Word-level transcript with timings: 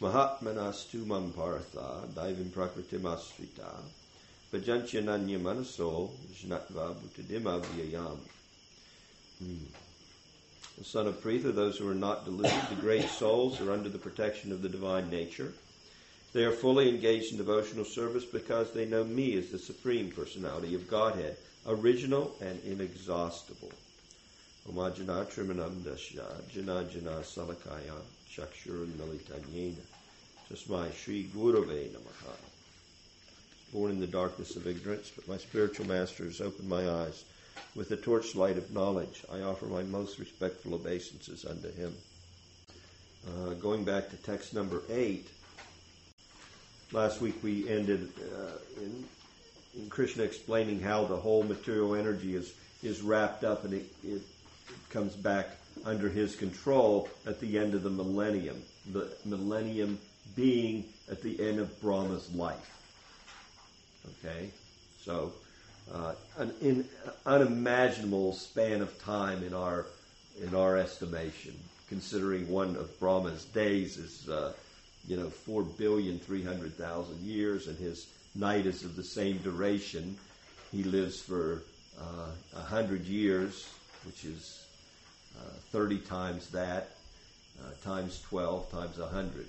Mahatmanastu 0.00 1.04
Mampartha, 1.04 2.12
Daivim 2.14 2.50
Prakritimasrita, 2.50 3.70
Vajanchananya 4.52 5.38
Manaso, 5.38 6.10
Jnatva 6.34 6.96
Bhutadima 6.96 7.62
Vyayam. 7.62 8.18
Hmm. 9.38 9.64
The 10.78 10.84
son 10.84 11.06
of 11.06 11.22
Pritha, 11.22 11.54
those 11.54 11.78
who 11.78 11.88
are 11.88 11.94
not 11.94 12.24
deluded, 12.24 12.50
the 12.68 12.74
great 12.80 13.08
souls 13.08 13.60
are 13.60 13.70
under 13.70 13.88
the 13.88 13.98
protection 13.98 14.50
of 14.50 14.62
the 14.62 14.68
divine 14.68 15.08
nature. 15.10 15.52
They 16.32 16.42
are 16.42 16.50
fully 16.50 16.88
engaged 16.88 17.30
in 17.30 17.38
devotional 17.38 17.84
service 17.84 18.24
because 18.24 18.72
they 18.72 18.86
know 18.86 19.04
me 19.04 19.38
as 19.38 19.50
the 19.50 19.58
supreme 19.58 20.10
personality 20.10 20.74
of 20.74 20.90
Godhead, 20.90 21.36
original 21.68 22.34
and 22.40 22.60
inexhaustible. 22.64 23.70
Omajana 24.68 25.26
Trimanam 25.32 25.82
Dasya, 25.82 26.48
Jana 26.52 26.82
Jana 26.90 27.20
Salakaya, 27.20 28.00
Chakshur 28.34 28.86
Militanyena, 28.86 29.76
Tasmai 30.50 30.92
Sri 30.92 31.30
Gurave 31.34 31.90
Namaha. 31.90 32.34
Born 33.72 33.92
in 33.92 34.00
the 34.00 34.08
darkness 34.08 34.56
of 34.56 34.66
ignorance, 34.66 35.12
but 35.14 35.28
my 35.28 35.36
spiritual 35.36 35.86
master 35.86 36.24
has 36.24 36.40
opened 36.40 36.68
my 36.68 36.88
eyes. 36.88 37.24
With 37.76 37.88
the 37.88 37.96
torchlight 37.96 38.58
of 38.58 38.72
knowledge, 38.72 39.24
I 39.32 39.42
offer 39.42 39.66
my 39.66 39.84
most 39.84 40.18
respectful 40.18 40.74
obeisances 40.74 41.44
unto 41.44 41.72
him. 41.72 41.94
Uh, 43.26 43.54
going 43.54 43.84
back 43.84 44.10
to 44.10 44.16
text 44.16 44.52
number 44.52 44.82
eight, 44.90 45.28
last 46.90 47.20
week 47.20 47.40
we 47.42 47.68
ended 47.68 48.12
uh, 48.18 48.82
in, 48.82 49.04
in 49.80 49.88
Krishna 49.88 50.24
explaining 50.24 50.80
how 50.80 51.04
the 51.04 51.16
whole 51.16 51.44
material 51.44 51.94
energy 51.94 52.34
is, 52.34 52.52
is 52.82 53.00
wrapped 53.00 53.44
up 53.44 53.64
and 53.64 53.74
it, 53.74 53.86
it 54.02 54.22
comes 54.90 55.14
back 55.14 55.56
under 55.84 56.08
his 56.08 56.36
control 56.36 57.08
at 57.26 57.40
the 57.40 57.58
end 57.58 57.74
of 57.74 57.82
the 57.82 57.90
millennium. 57.90 58.62
The 58.92 59.10
millennium 59.24 59.98
being 60.36 60.84
at 61.10 61.22
the 61.22 61.40
end 61.40 61.58
of 61.60 61.80
Brahma's 61.80 62.32
life. 62.34 62.70
Okay? 64.24 64.50
So, 65.02 65.32
uh, 65.92 66.14
an 66.38 66.52
in, 66.60 66.88
unimaginable 67.26 68.32
span 68.32 68.80
of 68.80 69.02
time 69.02 69.42
in 69.42 69.52
our, 69.52 69.86
in 70.42 70.54
our 70.54 70.78
estimation, 70.78 71.54
considering 71.88 72.48
one 72.48 72.76
of 72.76 72.98
Brahma's 72.98 73.44
days 73.46 73.98
is, 73.98 74.28
uh, 74.28 74.52
you 75.06 75.16
know, 75.16 75.28
4 75.28 75.62
billion 75.62 76.18
300,000 76.18 77.20
years, 77.20 77.68
and 77.68 77.78
his 77.78 78.06
night 78.34 78.66
is 78.66 78.84
of 78.84 78.96
the 78.96 79.04
same 79.04 79.38
duration. 79.38 80.16
He 80.72 80.82
lives 80.82 81.20
for 81.20 81.62
uh, 82.00 82.30
100 82.52 83.04
years, 83.04 83.68
which 84.06 84.24
is 84.24 84.63
uh, 84.63 84.63
30 85.74 85.98
times 85.98 86.50
that, 86.50 86.90
uh, 87.60 87.70
times 87.82 88.20
12, 88.28 88.70
times 88.70 88.98
100. 88.98 89.46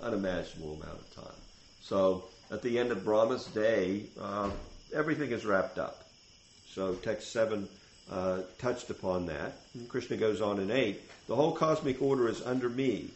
Unimaginable 0.00 0.74
amount 0.74 0.98
of 0.98 1.14
time. 1.14 1.40
So 1.82 2.24
at 2.50 2.62
the 2.62 2.78
end 2.78 2.90
of 2.90 3.04
Brahma's 3.04 3.46
day, 3.46 4.04
uh, 4.20 4.50
everything 4.94 5.32
is 5.32 5.44
wrapped 5.44 5.78
up. 5.78 6.04
So 6.72 6.94
text 6.94 7.32
7 7.32 7.68
uh, 8.10 8.38
touched 8.58 8.90
upon 8.90 9.26
that. 9.26 9.52
Krishna 9.88 10.16
goes 10.16 10.40
on 10.40 10.58
in 10.60 10.70
8. 10.70 11.00
The 11.26 11.36
whole 11.36 11.52
cosmic 11.52 12.00
order 12.00 12.28
is 12.28 12.40
under 12.42 12.68
me. 12.68 13.10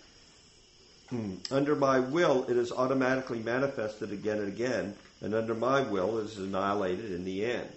Hmm. 1.11 1.35
Under 1.51 1.75
my 1.75 2.01
will, 2.01 2.45
it 2.49 2.57
is 2.57 2.71
automatically 2.71 3.41
manifested 3.41 4.13
again 4.13 4.39
and 4.39 4.49
again, 4.49 4.95
and 5.21 5.35
under 5.35 5.55
my 5.55 5.81
will, 5.81 6.19
it 6.19 6.27
is 6.27 6.39
annihilated 6.39 7.13
in 7.13 7.25
the 7.25 7.45
end. 7.45 7.73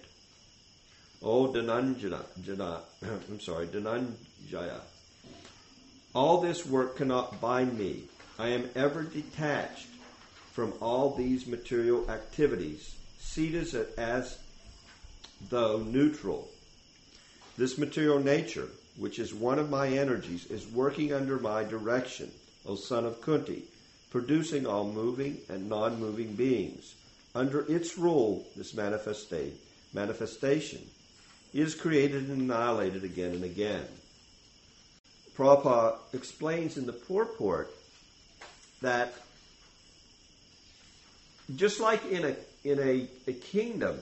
O 1.26 1.48
Dhananjana, 1.48 2.22
Jana, 2.44 2.80
I'm 3.02 3.40
sorry, 3.40 3.66
Dhananjaya. 3.68 4.80
All 6.14 6.42
this 6.42 6.66
work 6.66 6.98
cannot 6.98 7.40
bind 7.40 7.78
me. 7.78 8.02
I 8.38 8.48
am 8.48 8.68
ever 8.74 9.04
detached 9.04 9.86
from 10.52 10.74
all 10.82 11.14
these 11.14 11.46
material 11.46 12.10
activities, 12.10 12.94
seated 13.18 13.74
as 13.96 14.38
though 15.48 15.78
neutral. 15.78 16.50
This 17.56 17.78
material 17.78 18.20
nature, 18.20 18.68
which 18.98 19.18
is 19.18 19.32
one 19.32 19.58
of 19.58 19.70
my 19.70 19.88
energies, 19.88 20.44
is 20.50 20.66
working 20.66 21.14
under 21.14 21.38
my 21.38 21.64
direction, 21.64 22.30
O 22.66 22.74
son 22.74 23.06
of 23.06 23.22
Kunti, 23.22 23.64
producing 24.10 24.66
all 24.66 24.92
moving 24.92 25.38
and 25.48 25.70
non 25.70 25.98
moving 25.98 26.34
beings. 26.34 26.94
Under 27.34 27.64
its 27.72 27.96
rule, 27.96 28.46
this 28.56 28.74
manifestation 28.74 30.82
is 31.54 31.74
created 31.74 32.28
and 32.28 32.42
annihilated 32.42 33.04
again 33.04 33.30
and 33.32 33.44
again. 33.44 33.86
Prabhupada 35.36 35.96
explains 36.12 36.76
in 36.76 36.84
the 36.84 36.92
purport 36.92 37.72
that 38.82 39.14
just 41.56 41.80
like 41.80 42.04
in 42.06 42.24
a 42.24 42.36
in 42.64 42.78
a, 42.78 43.06
a 43.28 43.32
kingdom, 43.32 43.98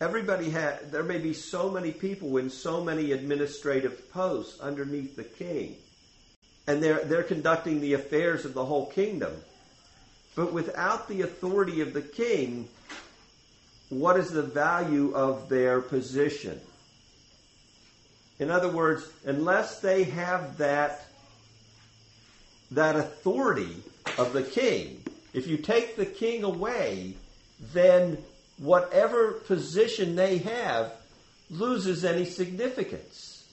everybody 0.00 0.50
had 0.50 0.92
there 0.92 1.02
may 1.02 1.18
be 1.18 1.32
so 1.32 1.70
many 1.70 1.92
people 1.92 2.36
in 2.36 2.50
so 2.50 2.84
many 2.84 3.12
administrative 3.12 4.12
posts 4.12 4.60
underneath 4.60 5.16
the 5.16 5.24
king. 5.24 5.76
And 6.66 6.82
they're 6.82 7.04
they're 7.04 7.22
conducting 7.22 7.80
the 7.80 7.94
affairs 7.94 8.44
of 8.44 8.52
the 8.52 8.64
whole 8.64 8.86
kingdom. 8.86 9.32
But 10.34 10.52
without 10.52 11.08
the 11.08 11.22
authority 11.22 11.80
of 11.80 11.94
the 11.94 12.02
king, 12.02 12.68
what 13.88 14.18
is 14.18 14.30
the 14.30 14.42
value 14.42 15.14
of 15.14 15.48
their 15.48 15.80
position. 15.80 16.60
In 18.38 18.50
other 18.50 18.68
words, 18.68 19.08
unless 19.24 19.80
they 19.80 20.04
have 20.04 20.58
that, 20.58 21.06
that 22.70 22.96
authority 22.96 23.82
of 24.18 24.32
the 24.32 24.42
king, 24.42 25.02
if 25.32 25.46
you 25.46 25.56
take 25.56 25.96
the 25.96 26.06
king 26.06 26.44
away, 26.44 27.14
then 27.72 28.18
whatever 28.58 29.32
position 29.32 30.16
they 30.16 30.38
have 30.38 30.92
loses 31.50 32.04
any 32.04 32.24
significance. 32.24 33.44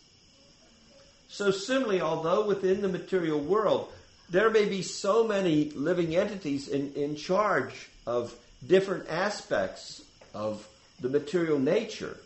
So, 1.28 1.52
similarly, 1.52 2.02
although 2.02 2.46
within 2.46 2.82
the 2.82 2.88
material 2.88 3.40
world 3.40 3.92
there 4.30 4.50
may 4.50 4.66
be 4.66 4.82
so 4.82 5.24
many 5.24 5.70
living 5.72 6.16
entities 6.16 6.68
in, 6.68 6.94
in 6.94 7.16
charge 7.16 7.90
of 8.08 8.34
different 8.66 9.10
aspects 9.10 10.05
of 10.36 10.68
the 11.00 11.10
material 11.10 11.58
nature. 11.58 12.18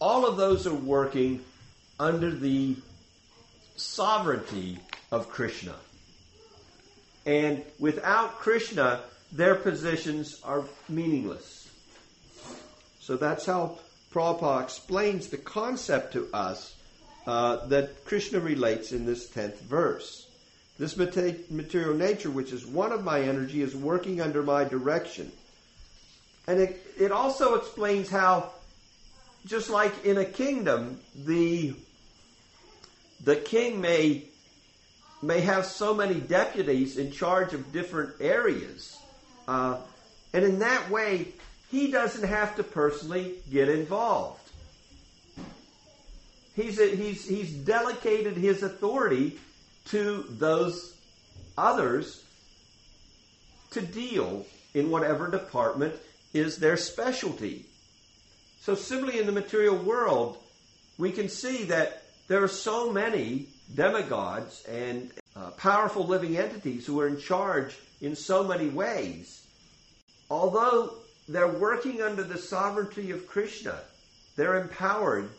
All 0.00 0.26
of 0.26 0.36
those 0.36 0.66
are 0.66 0.74
working 0.74 1.42
under 1.98 2.30
the 2.30 2.76
sovereignty 3.76 4.78
of 5.10 5.28
Krishna. 5.30 5.74
And 7.26 7.64
without 7.78 8.38
Krishna, 8.38 9.00
their 9.32 9.54
positions 9.54 10.40
are 10.44 10.64
meaningless. 10.88 11.68
So 13.00 13.16
that's 13.16 13.46
how 13.46 13.78
Prabhupada 14.12 14.62
explains 14.62 15.28
the 15.28 15.38
concept 15.38 16.12
to 16.12 16.28
us 16.32 16.76
uh, 17.26 17.66
that 17.66 18.04
Krishna 18.04 18.40
relates 18.40 18.92
in 18.92 19.04
this 19.04 19.28
10th 19.28 19.58
verse. 19.60 20.26
This 20.78 20.96
material 20.96 21.94
nature, 21.94 22.30
which 22.30 22.52
is 22.52 22.64
one 22.64 22.92
of 22.92 23.02
my 23.02 23.20
energy, 23.20 23.62
is 23.62 23.74
working 23.74 24.20
under 24.20 24.42
my 24.42 24.64
direction. 24.64 25.32
And 26.48 26.60
it, 26.60 26.80
it 26.98 27.12
also 27.12 27.56
explains 27.56 28.08
how, 28.08 28.50
just 29.44 29.68
like 29.68 30.06
in 30.06 30.16
a 30.16 30.24
kingdom, 30.24 30.98
the, 31.14 31.74
the 33.22 33.36
king 33.36 33.82
may, 33.82 34.24
may 35.20 35.42
have 35.42 35.66
so 35.66 35.92
many 35.92 36.14
deputies 36.14 36.96
in 36.96 37.12
charge 37.12 37.52
of 37.52 37.70
different 37.70 38.14
areas. 38.20 38.98
Uh, 39.46 39.76
and 40.32 40.42
in 40.42 40.60
that 40.60 40.90
way, 40.90 41.28
he 41.70 41.90
doesn't 41.90 42.26
have 42.26 42.56
to 42.56 42.62
personally 42.62 43.34
get 43.50 43.68
involved. 43.68 44.40
He's, 46.56 46.80
a, 46.80 46.96
he's, 46.96 47.28
he's 47.28 47.52
delegated 47.52 48.38
his 48.38 48.62
authority 48.62 49.38
to 49.90 50.24
those 50.30 50.94
others 51.58 52.24
to 53.72 53.82
deal 53.82 54.46
in 54.72 54.90
whatever 54.90 55.30
department 55.30 55.94
is 56.32 56.58
their 56.58 56.76
specialty. 56.76 57.66
So, 58.60 58.74
similarly, 58.74 59.18
in 59.18 59.26
the 59.26 59.32
material 59.32 59.76
world, 59.76 60.38
we 60.98 61.12
can 61.12 61.28
see 61.28 61.64
that 61.64 62.02
there 62.26 62.42
are 62.42 62.48
so 62.48 62.92
many 62.92 63.46
demigods 63.74 64.64
and 64.64 65.10
uh, 65.36 65.50
powerful 65.52 66.06
living 66.06 66.36
entities 66.36 66.86
who 66.86 67.00
are 67.00 67.06
in 67.06 67.18
charge 67.18 67.76
in 68.00 68.14
so 68.14 68.44
many 68.44 68.68
ways. 68.68 69.46
Although 70.30 70.94
they're 71.28 71.48
working 71.48 72.02
under 72.02 72.22
the 72.22 72.38
sovereignty 72.38 73.10
of 73.10 73.26
Krishna, 73.26 73.78
they're 74.36 74.60
empowered 74.60 75.30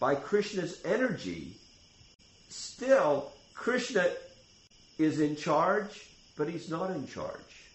by 0.00 0.14
Krishna's 0.14 0.80
energy. 0.84 1.56
Still, 2.48 3.32
Krishna 3.54 4.08
is 4.98 5.20
in 5.20 5.36
charge, 5.36 6.08
but 6.36 6.48
he's 6.48 6.70
not 6.70 6.90
in 6.90 7.06
charge. 7.06 7.67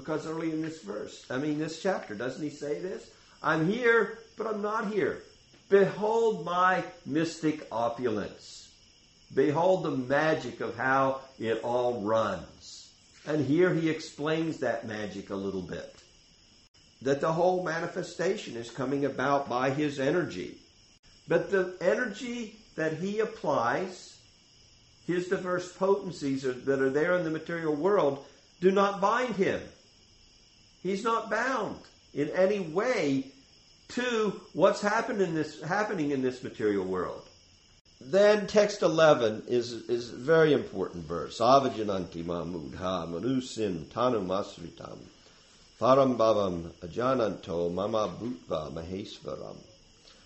Because 0.00 0.26
early 0.26 0.50
in 0.50 0.62
this 0.62 0.80
verse, 0.80 1.26
I 1.28 1.36
mean, 1.36 1.58
this 1.58 1.82
chapter, 1.82 2.14
doesn't 2.14 2.42
he 2.42 2.48
say 2.48 2.80
this? 2.80 3.10
I'm 3.42 3.70
here, 3.70 4.18
but 4.38 4.46
I'm 4.46 4.62
not 4.62 4.90
here. 4.90 5.22
Behold 5.68 6.42
my 6.42 6.82
mystic 7.04 7.66
opulence. 7.70 8.70
Behold 9.34 9.82
the 9.82 9.90
magic 9.90 10.62
of 10.62 10.74
how 10.74 11.20
it 11.38 11.60
all 11.62 12.00
runs. 12.00 12.90
And 13.26 13.44
here 13.44 13.74
he 13.74 13.90
explains 13.90 14.60
that 14.60 14.88
magic 14.88 15.28
a 15.28 15.34
little 15.34 15.60
bit. 15.60 15.94
That 17.02 17.20
the 17.20 17.34
whole 17.34 17.62
manifestation 17.62 18.56
is 18.56 18.70
coming 18.70 19.04
about 19.04 19.50
by 19.50 19.68
his 19.68 20.00
energy. 20.00 20.56
But 21.28 21.50
the 21.50 21.76
energy 21.82 22.56
that 22.76 22.94
he 22.94 23.20
applies, 23.20 24.18
his 25.06 25.28
diverse 25.28 25.70
potencies 25.70 26.44
that 26.44 26.80
are 26.80 26.90
there 26.90 27.18
in 27.18 27.24
the 27.24 27.30
material 27.30 27.74
world, 27.74 28.24
do 28.62 28.70
not 28.70 29.02
bind 29.02 29.36
him. 29.36 29.60
He's 30.82 31.04
not 31.04 31.30
bound 31.30 31.78
in 32.14 32.28
any 32.30 32.60
way 32.60 33.26
to 33.88 34.40
what's 34.52 34.80
happened 34.80 35.20
in 35.20 35.34
this, 35.34 35.60
happening 35.62 36.10
in 36.10 36.22
this 36.22 36.42
material 36.42 36.84
world. 36.84 37.22
Then 38.00 38.46
text 38.46 38.80
11 38.82 39.44
is, 39.46 39.72
is 39.72 40.10
a 40.10 40.16
very 40.16 40.54
important 40.54 41.06
verse. 41.06 41.38
Avajananti 41.38 42.24
mamudha 42.24 43.06
manusim 43.06 43.84
tanu 43.86 44.24
masritam 44.24 44.98
parambhavam 45.78 46.70
ajananto 46.82 47.72
mama 47.72 48.08
bhutva 48.18 48.72
mahesvaram. 48.72 49.56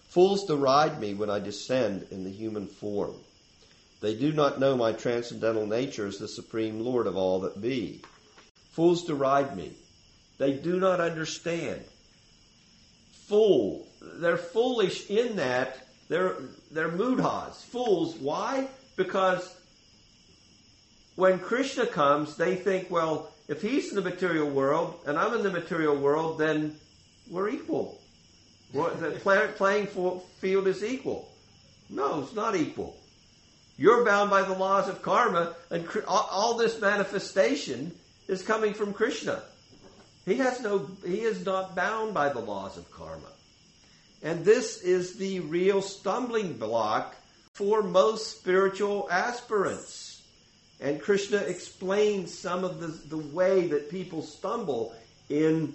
Fools 0.09 0.47
deride 0.47 1.01
me 1.01 1.15
when 1.15 1.31
I 1.31 1.41
descend 1.41 2.07
in 2.13 2.23
the 2.23 2.31
human 2.31 2.69
form. 2.69 3.17
They 4.01 4.15
do 4.15 4.33
not 4.33 4.61
know 4.61 4.77
my 4.77 4.93
transcendental 4.93 5.67
nature 5.67 6.07
as 6.07 6.19
the 6.19 6.29
supreme 6.29 6.81
Lord 6.81 7.09
of 7.09 7.17
all 7.17 7.41
that 7.41 7.61
be. 7.61 8.03
Fools 8.73 9.05
deride 9.05 9.57
me. 9.57 9.73
They 10.39 10.53
do 10.53 10.79
not 10.79 11.01
understand. 11.01 11.83
Fool. 13.27 13.87
They're 14.01 14.37
foolish 14.37 15.09
in 15.09 15.37
that 15.37 15.85
they're, 16.09 16.37
they're 16.71 16.91
mudhas, 16.91 17.55
fools. 17.65 18.17
Why? 18.17 18.69
Because 18.97 19.55
when 21.17 21.39
Krishna 21.39 21.87
comes, 21.87 22.37
they 22.37 22.57
think, 22.57 22.91
well, 22.91 23.33
if 23.49 23.63
he's 23.63 23.91
in 23.91 23.97
the 23.97 24.03
material 24.03 24.49
world 24.49 25.01
and 25.07 25.19
I'm 25.19 25.35
in 25.35 25.43
the 25.43 25.51
material 25.51 25.97
world, 25.97 26.39
then 26.39 26.77
we're 27.31 27.49
equal. 27.49 28.01
The 28.73 29.53
playing 29.57 29.87
field 30.41 30.67
is 30.67 30.83
equal. 30.83 31.31
No, 31.89 32.23
it's 32.23 32.35
not 32.35 32.57
equal. 32.57 32.97
You're 33.77 34.05
bound 34.05 34.31
by 34.31 34.43
the 34.43 34.55
laws 34.55 34.89
of 34.89 35.03
karma, 35.03 35.55
and 35.71 35.89
all 36.07 36.57
this 36.57 36.81
manifestation 36.81 37.93
is 38.29 38.43
coming 38.43 38.73
from 38.73 38.93
Krishna. 38.93 39.43
He 40.25 40.37
has 40.37 40.61
no, 40.61 40.89
he 41.05 41.21
is 41.21 41.45
not 41.45 41.75
bound 41.75 42.15
by 42.15 42.31
the 42.31 42.41
laws 42.41 42.79
of 42.79 42.91
karma. 42.91 43.29
And 44.23 44.45
this 44.45 44.83
is 44.83 45.17
the 45.17 45.41
real 45.41 45.83
stumbling 45.83 46.55
block 46.55 47.15
for 47.53 47.83
most 47.83 48.39
spiritual 48.39 49.07
aspirants. 49.11 50.23
And 50.81 51.01
Krishna 51.01 51.39
explains 51.39 52.37
some 52.37 52.65
of 52.65 52.81
the, 52.81 52.87
the 52.87 53.19
way 53.35 53.69
that 53.69 53.91
people 53.91 54.23
stumble 54.23 54.95
in 55.29 55.75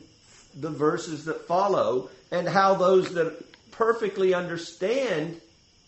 the 0.60 0.69
verses 0.69 1.25
that 1.25 1.48
follow 1.48 2.10
and 2.31 2.48
how 2.48 2.74
those 2.74 3.13
that 3.13 3.45
perfectly 3.72 4.34
understand 4.34 5.40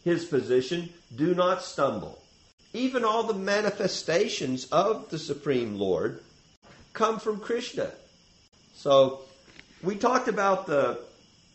his 0.03 0.25
position 0.25 0.89
do 1.15 1.35
not 1.35 1.63
stumble. 1.63 2.21
Even 2.73 3.03
all 3.03 3.23
the 3.23 3.33
manifestations 3.33 4.65
of 4.65 5.09
the 5.09 5.19
Supreme 5.19 5.77
Lord 5.77 6.23
come 6.93 7.19
from 7.19 7.39
Krishna. 7.39 7.91
So 8.81 9.19
we 9.83 9.95
talked 9.95 10.27
about 10.27 10.65
the 10.65 11.01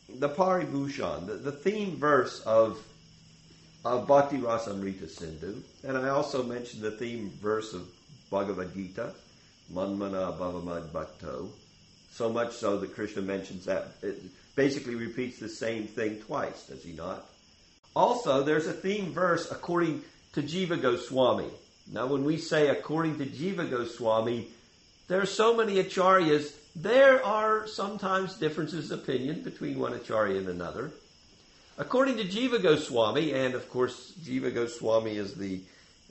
the 0.09 0.29
Paribhushan, 0.29 1.27
the, 1.27 1.35
the 1.35 1.51
theme 1.51 1.97
verse 1.97 2.39
of 2.43 2.79
of 3.85 4.07
Bhakti 4.07 4.39
Rasamrita 4.39 5.11
Sindhu, 5.11 5.61
and 5.83 5.99
I 5.99 6.11
also 6.11 6.45
mentioned 6.45 6.83
the 6.83 6.93
theme 6.93 7.33
verse 7.43 7.75
of 7.75 7.89
Bhagavad 8.31 8.73
Gita, 8.75 9.13
Manmana 9.75 10.39
Bhavamad 10.39 10.93
Bhakto, 10.93 11.49
so 12.13 12.33
much 12.33 12.53
so 12.53 12.79
that 12.79 12.95
Krishna 12.95 13.23
mentions 13.23 13.65
that. 13.65 13.89
It 14.03 14.23
basically 14.55 14.95
repeats 14.95 15.41
the 15.41 15.49
same 15.49 15.89
thing 15.89 16.21
twice, 16.21 16.69
does 16.69 16.85
he 16.85 16.93
not? 16.93 17.27
Also, 17.97 18.45
there's 18.45 18.69
a 18.69 18.73
theme 18.73 19.13
verse 19.13 19.51
according 19.51 20.03
to 20.35 20.43
Jiva 20.43 20.81
Goswami. 20.81 21.51
Now, 21.93 22.07
when 22.07 22.23
we 22.23 22.39
say 22.39 22.69
according 22.69 23.19
to 23.19 23.27
Jiva 23.27 23.69
Goswami, 23.69 24.47
there 25.09 25.21
are 25.21 25.27
so 25.27 25.57
many 25.57 25.83
acharyas 25.83 26.53
there 26.77 27.25
are 27.25 27.67
sometimes 27.67 28.37
differences 28.37 28.91
of 28.91 29.01
opinion 29.01 29.43
between 29.43 29.79
one 29.79 29.95
acharya 29.95 30.37
and 30.37 30.49
another. 30.49 30.91
According 31.79 32.19
to 32.19 32.25
Jiva 32.25 32.63
Goswami, 32.63 33.33
and 33.33 33.55
of 33.55 33.71
course, 33.71 34.13
Jiva 34.23 34.53
Goswami 34.53 35.17
is 35.17 35.35
the, 35.35 35.61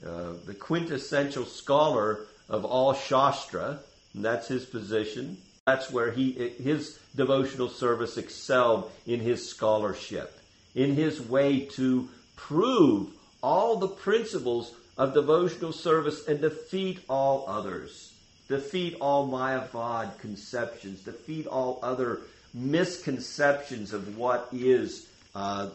uh, 0.04 0.32
the 0.44 0.54
quintessential 0.54 1.44
scholar 1.44 2.26
of 2.48 2.64
all 2.64 2.94
Shastra, 2.94 3.78
and 4.14 4.24
that's 4.24 4.48
his 4.48 4.64
position. 4.64 5.38
That's 5.66 5.90
where 5.90 6.10
he, 6.10 6.32
his 6.32 6.98
devotional 7.14 7.68
service 7.68 8.16
excelled 8.16 8.90
in 9.06 9.20
his 9.20 9.48
scholarship, 9.48 10.36
in 10.74 10.94
his 10.94 11.20
way 11.20 11.60
to 11.74 12.08
prove 12.34 13.10
all 13.40 13.76
the 13.76 13.88
principles 13.88 14.72
of 14.98 15.14
devotional 15.14 15.72
service 15.72 16.26
and 16.26 16.40
defeat 16.40 17.00
all 17.08 17.44
others 17.46 18.15
defeat 18.48 18.96
all 19.00 19.28
Mayavad 19.28 20.18
conceptions, 20.18 21.00
defeat 21.00 21.46
all 21.46 21.78
other 21.82 22.20
misconceptions 22.54 23.92
of 23.92 24.16
what 24.16 24.48
is, 24.52 25.06
uh, 25.34 25.68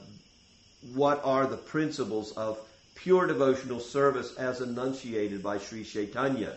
what 0.93 1.21
are 1.23 1.45
the 1.45 1.57
principles 1.57 2.31
of 2.33 2.59
pure 2.95 3.27
devotional 3.27 3.79
service 3.79 4.35
as 4.35 4.61
enunciated 4.61 5.43
by 5.43 5.57
Sri 5.57 5.83
Chaitanya. 5.83 6.55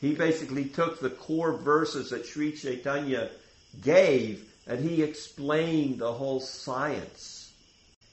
He 0.00 0.14
basically 0.14 0.66
took 0.66 1.00
the 1.00 1.10
core 1.10 1.52
verses 1.52 2.10
that 2.10 2.26
Sri 2.26 2.52
Chaitanya 2.52 3.30
gave 3.82 4.50
and 4.66 4.80
he 4.80 5.02
explained 5.02 5.98
the 5.98 6.12
whole 6.12 6.40
science. 6.40 7.52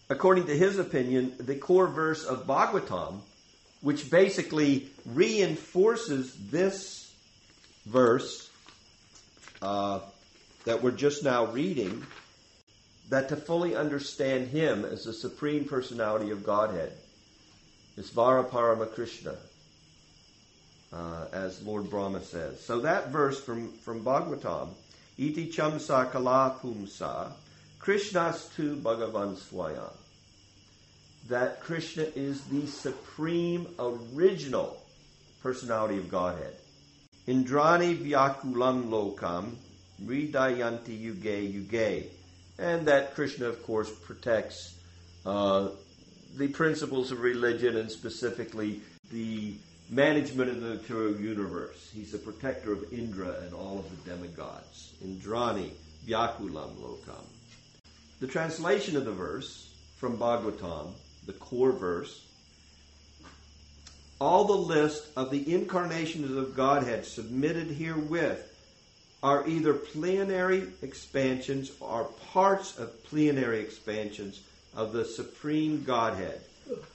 According 0.10 0.48
to 0.48 0.58
his 0.58 0.78
opinion, 0.78 1.34
the 1.40 1.56
core 1.56 1.88
verse 1.88 2.26
of 2.26 2.46
Bhagavatam, 2.46 3.22
which 3.80 4.12
basically 4.12 4.90
reinforces 5.06 6.36
this 6.52 7.01
verse 7.86 8.50
uh, 9.62 10.00
that 10.66 10.82
we're 10.84 10.92
just 10.92 11.24
now 11.24 11.46
reading 11.46 12.06
that 13.10 13.30
to 13.30 13.36
fully 13.36 13.76
understand 13.76 14.48
Him 14.48 14.86
as 14.86 15.04
the 15.04 15.14
Supreme 15.14 15.66
Personality 15.66 16.32
of 16.32 16.46
Godhead 16.46 16.94
is 17.98 18.10
Vara 18.10 18.44
Parama 18.44 18.92
Krishna, 18.94 19.36
uh, 20.94 21.26
as 21.34 21.62
Lord 21.62 21.90
Brahma 21.90 22.22
says. 22.22 22.64
So 22.64 22.80
that 22.82 23.10
verse 23.10 23.42
from, 23.42 23.72
from 23.80 24.04
Bhagavatam, 24.04 24.70
Iti 25.18 25.52
Chamsa 25.52 26.10
Kala 26.12 26.58
Pumsa, 26.62 27.34
Krishnas 27.80 28.56
tu 28.56 28.78
Bhagavan 28.78 29.36
Swayam. 29.36 29.92
That 31.28 31.62
Krishna 31.62 32.04
is 32.16 32.42
the 32.46 32.66
supreme 32.66 33.68
original 33.78 34.82
personality 35.44 35.98
of 35.98 36.10
Godhead. 36.10 36.56
Indrani 37.28 37.96
Vyakulam 37.96 38.90
Lokam, 38.90 39.56
Ridayanti 40.04 41.00
Yuge 41.00 41.54
Yuge. 41.54 42.06
And 42.58 42.88
that 42.88 43.14
Krishna, 43.16 43.46
of 43.46 43.64
course, 43.64 43.92
protects 43.92 44.76
uh, 45.26 45.70
the 46.38 46.48
principles 46.48 47.12
of 47.12 47.22
religion 47.22 47.78
and 47.78 47.92
specifically 47.92 48.82
the 49.12 49.54
management 49.90 50.50
of 50.50 50.62
the 50.62 50.70
material 50.76 51.20
universe. 51.20 51.92
He's 51.94 52.12
the 52.12 52.18
protector 52.18 52.72
of 52.74 52.92
Indra 52.92 53.36
and 53.42 53.54
all 53.54 53.80
of 53.80 53.90
the 53.90 54.12
demigods. 54.12 54.94
Indrani 55.06 55.72
Vyakulam 56.08 56.76
Lokam. 56.76 57.26
The 58.20 58.28
translation 58.28 58.96
of 58.96 59.06
the 59.06 59.12
verse 59.12 59.74
from 59.98 60.18
Bhagavatam, 60.18 60.94
the 61.26 61.34
core 61.34 61.72
verse, 61.72 62.26
all 64.22 64.46
the 64.46 64.54
list 64.54 65.08
of 65.18 65.32
the 65.32 65.52
incarnations 65.52 66.38
of 66.38 66.56
Godhead 66.56 67.06
submitted 67.08 67.72
herewith 67.72 68.48
are 69.24 69.48
either 69.48 69.74
plenary 69.74 70.68
expansions 70.84 71.72
or 71.80 72.04
parts 72.32 72.78
of 72.78 73.04
plenary 73.06 73.62
expansions 73.62 74.42
of 74.76 74.94
the 74.94 75.06
supreme 75.06 75.84
Godhead. 75.84 76.40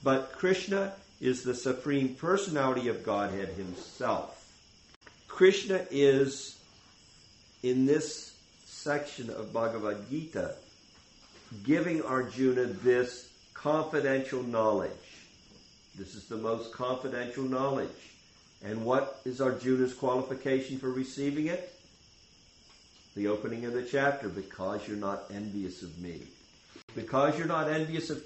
But 0.04 0.32
Krishna 0.32 0.92
is 1.20 1.42
the 1.42 1.54
supreme 1.54 2.14
personality 2.14 2.86
of 2.86 3.02
Godhead 3.02 3.48
himself. 3.48 4.48
Krishna 5.26 5.84
is, 5.90 6.56
in 7.64 7.86
this 7.86 8.36
section 8.66 9.30
of 9.30 9.52
Bhagavad 9.52 10.08
Gita, 10.08 10.54
giving 11.64 12.02
Arjuna 12.02 12.66
this 12.66 13.28
confidential 13.52 14.44
knowledge. 14.44 14.92
This 15.98 16.14
is 16.14 16.26
the 16.26 16.36
most 16.36 16.72
confidential 16.72 17.44
knowledge. 17.44 17.88
And 18.62 18.84
what 18.84 19.20
is 19.24 19.40
our 19.40 19.52
Arjuna's 19.52 19.94
qualification 19.94 20.78
for 20.78 20.90
receiving 20.90 21.46
it? 21.46 21.72
The 23.14 23.28
opening 23.28 23.64
of 23.64 23.72
the 23.72 23.82
chapter, 23.82 24.28
because 24.28 24.86
you're 24.86 24.96
not 24.96 25.24
envious 25.30 25.82
of 25.82 25.98
me. 25.98 26.22
Because 26.94 27.38
you're 27.38 27.46
not 27.46 27.70
envious 27.70 28.10
of 28.10 28.22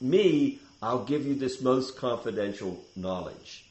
me, 0.00 0.58
I'll 0.82 1.04
give 1.04 1.24
you 1.24 1.34
this 1.34 1.60
most 1.60 1.96
confidential 1.96 2.82
knowledge. 2.96 3.64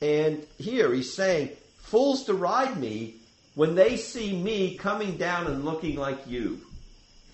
And 0.00 0.46
here 0.58 0.92
he's 0.94 1.12
saying, 1.12 1.50
fools 1.76 2.24
deride 2.24 2.78
me 2.78 3.16
when 3.54 3.74
they 3.74 3.96
see 3.96 4.34
me 4.34 4.76
coming 4.76 5.18
down 5.18 5.46
and 5.46 5.64
looking 5.64 5.96
like 5.96 6.26
you. 6.26 6.60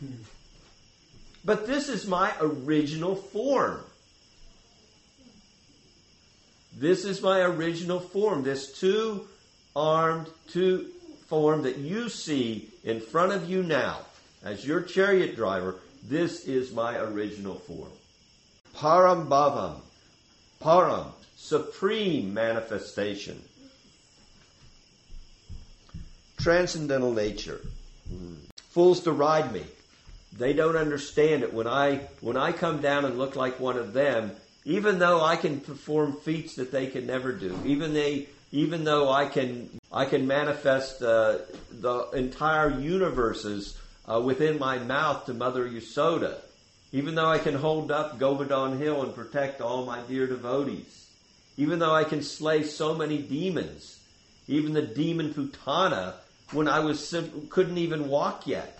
Hmm. 0.00 0.23
But 1.45 1.67
this 1.67 1.88
is 1.88 2.07
my 2.07 2.33
original 2.40 3.14
form. 3.14 3.85
This 6.81 7.05
is 7.05 7.21
my 7.21 7.41
original 7.41 8.01
form, 8.01 8.43
this 8.43 8.73
two 8.73 9.29
armed, 9.77 10.29
two 10.49 10.89
form 11.27 11.65
that 11.65 11.77
you 11.77 12.09
see 12.09 12.71
in 12.83 13.01
front 13.01 13.33
of 13.33 13.51
you 13.51 13.63
now 13.63 13.99
as 14.43 14.67
your 14.67 14.81
chariot 14.81 15.37
driver. 15.37 15.77
This 16.03 16.47
is 16.47 16.73
my 16.73 16.97
original 16.97 17.57
form. 17.57 17.91
Parambhavam, 18.75 19.83
param, 20.63 21.09
supreme 21.37 22.33
manifestation. 22.33 23.43
Transcendental 26.39 27.13
nature. 27.13 27.61
Hmm. 28.09 28.37
Fools 28.71 29.01
deride 29.01 29.53
me. 29.53 29.65
They 30.33 30.55
don't 30.55 30.77
understand 30.77 31.43
it 31.43 31.53
when 31.53 31.67
I 31.67 32.09
when 32.23 32.39
I 32.39 32.53
come 32.53 32.81
down 32.81 33.05
and 33.05 33.19
look 33.19 33.37
like 33.37 33.61
one 33.61 33.77
of 33.77 33.93
them, 33.93 34.33
even 34.64 34.99
though 34.99 35.23
I 35.23 35.37
can 35.37 35.61
perform 35.61 36.12
feats 36.12 36.57
that 36.57 36.73
they 36.73 36.87
can 36.87 37.07
never 37.07 37.33
do, 37.33 37.59
even 37.64 37.95
they 37.95 38.29
even 38.52 38.85
though 38.85 39.11
I 39.11 39.26
can 39.26 39.71
I 39.93 40.05
can 40.05 40.26
manifest 40.26 41.02
uh, 41.02 41.38
the 41.71 42.11
entire 42.11 42.79
universes 42.79 43.79
uh, 44.07 44.21
within 44.21 44.59
my 44.59 44.79
mouth 44.79 45.26
to 45.26 45.35
Mother 45.35 45.69
Yasoda, 45.69 46.38
even 46.93 47.14
though 47.14 47.29
I 47.29 47.38
can 47.38 47.55
hold 47.55 47.90
up 47.90 48.19
Govardhan 48.19 48.79
Hill 48.79 49.02
and 49.02 49.14
protect 49.14 49.61
all 49.61 49.85
my 49.87 50.00
dear 50.02 50.26
devotees, 50.26 51.09
even 51.57 51.79
though 51.79 51.95
I 51.95 52.05
can 52.05 52.23
slay 52.23 52.62
so 52.62 52.95
many 52.95 53.19
demons, 53.19 54.00
even 54.49 54.73
the 54.73 54.83
demon 54.83 55.33
Putana 55.33 56.14
when 56.52 56.69
I 56.69 56.81
was 56.81 57.07
sim- 57.07 57.47
couldn't 57.49 57.79
even 57.79 58.09
walk 58.09 58.47
yet. 58.47 58.79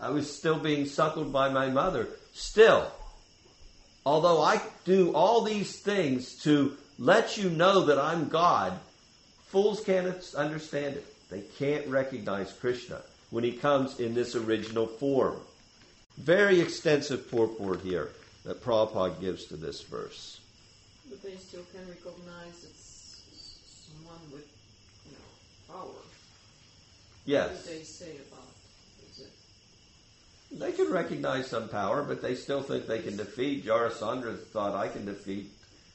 I 0.00 0.10
was 0.10 0.34
still 0.34 0.58
being 0.58 0.86
suckled 0.86 1.32
by 1.32 1.50
my 1.50 1.68
mother. 1.68 2.08
Still, 2.32 2.90
although 4.04 4.42
I 4.42 4.60
do 4.84 5.12
all 5.14 5.42
these 5.42 5.78
things 5.78 6.34
to 6.42 6.76
let 6.98 7.36
you 7.36 7.50
know 7.50 7.84
that 7.86 7.98
I'm 7.98 8.28
God, 8.28 8.78
fools 9.46 9.82
can't 9.82 10.06
understand 10.34 10.96
it. 10.96 11.06
They 11.30 11.42
can't 11.58 11.86
recognize 11.86 12.52
Krishna 12.52 13.02
when 13.30 13.44
he 13.44 13.52
comes 13.52 14.00
in 14.00 14.14
this 14.14 14.34
original 14.34 14.86
form. 14.86 15.36
Very 16.18 16.60
extensive 16.60 17.30
purport 17.30 17.80
here 17.80 18.10
that 18.44 18.62
Prabhupada 18.62 19.20
gives 19.20 19.44
to 19.46 19.56
this 19.56 19.82
verse. 19.82 20.40
But 21.08 21.22
they 21.22 21.36
still 21.36 21.64
can 21.72 21.88
recognize 21.88 22.64
it's 22.64 23.22
someone 23.88 24.20
with, 24.32 24.46
you 25.06 25.12
know, 25.12 25.74
power. 25.74 26.02
Yes. 27.24 27.50
What 27.50 27.64
do 27.64 27.78
they 27.78 27.84
say 27.84 28.16
about? 28.28 28.49
They 30.52 30.72
can 30.72 30.90
recognize 30.90 31.46
some 31.46 31.68
power, 31.68 32.02
but 32.02 32.22
they 32.22 32.34
still 32.34 32.62
think 32.62 32.86
they 32.86 33.00
can 33.00 33.16
defeat. 33.16 33.64
Jarasandha 33.64 34.36
thought 34.46 34.74
I 34.74 34.88
can 34.88 35.04
defeat 35.04 35.50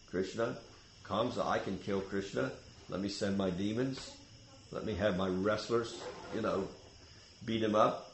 Krishna. 0.09 0.55
Kamsa, 1.03 1.45
I 1.45 1.59
can 1.59 1.77
kill 1.77 2.01
Krishna. 2.01 2.51
Let 2.89 3.01
me 3.01 3.09
send 3.09 3.37
my 3.37 3.49
demons. 3.49 4.11
Let 4.71 4.85
me 4.85 4.95
have 4.95 5.17
my 5.17 5.27
wrestlers, 5.27 6.01
you 6.33 6.41
know, 6.41 6.67
beat 7.45 7.61
him 7.61 7.75
up. 7.75 8.11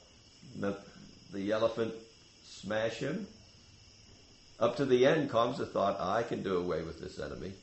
Let 0.60 0.80
the 1.32 1.52
elephant 1.52 1.94
smash 2.44 2.98
him. 2.98 3.28
Up 4.60 4.76
to 4.78 4.86
the 4.86 5.06
end, 5.06 5.30
Kamsa 5.30 5.72
thought, 5.72 6.00
I 6.00 6.24
can 6.24 6.44
do 6.44 6.58
away 6.58 6.82
with 6.82 7.00
this 7.00 7.20
enemy. 7.20 7.54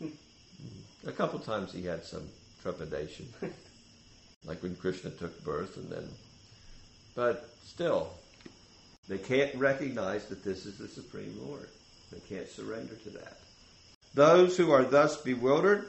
A 1.06 1.12
couple 1.12 1.38
times 1.38 1.72
he 1.72 1.84
had 1.84 2.04
some 2.04 2.28
trepidation, 2.62 3.26
like 4.44 4.62
when 4.62 4.76
Krishna 4.76 5.10
took 5.10 5.42
birth, 5.44 5.76
and 5.76 5.90
then. 5.90 6.08
But 7.14 7.48
still, 7.64 8.12
they 9.12 9.18
can't 9.18 9.54
recognize 9.56 10.24
that 10.26 10.42
this 10.42 10.64
is 10.64 10.78
the 10.78 10.88
Supreme 10.88 11.38
Lord. 11.46 11.68
They 12.10 12.20
can't 12.34 12.48
surrender 12.48 12.94
to 12.94 13.10
that. 13.10 13.36
Those 14.14 14.56
who 14.56 14.70
are 14.70 14.84
thus 14.84 15.18
bewildered 15.18 15.86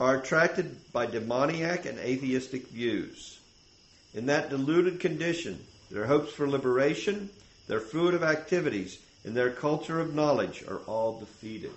are 0.00 0.16
attracted 0.16 0.92
by 0.92 1.06
demoniac 1.06 1.86
and 1.86 1.98
atheistic 2.00 2.66
views. 2.68 3.38
In 4.12 4.26
that 4.26 4.50
deluded 4.50 4.98
condition, 4.98 5.64
their 5.88 6.06
hopes 6.06 6.32
for 6.32 6.48
liberation, 6.48 7.30
their 7.68 7.80
fruitive 7.80 8.22
activities, 8.22 8.98
and 9.24 9.36
their 9.36 9.50
culture 9.50 10.00
of 10.00 10.16
knowledge 10.16 10.64
are 10.66 10.78
all 10.86 11.20
defeated. 11.20 11.70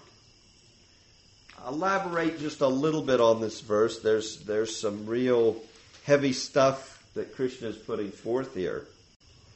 Elaborate 1.68 2.40
just 2.40 2.62
a 2.62 2.68
little 2.68 3.04
bit 3.04 3.22
on 3.22 3.40
this 3.40 3.62
verse. 3.62 4.00
There's 4.00 4.44
there's 4.46 4.76
some 4.76 5.06
real 5.06 5.62
heavy 6.06 6.34
stuff 6.34 7.04
that 7.14 7.36
Krishna 7.36 7.68
is 7.68 7.78
putting 7.78 8.12
forth 8.12 8.56
here. 8.56 8.88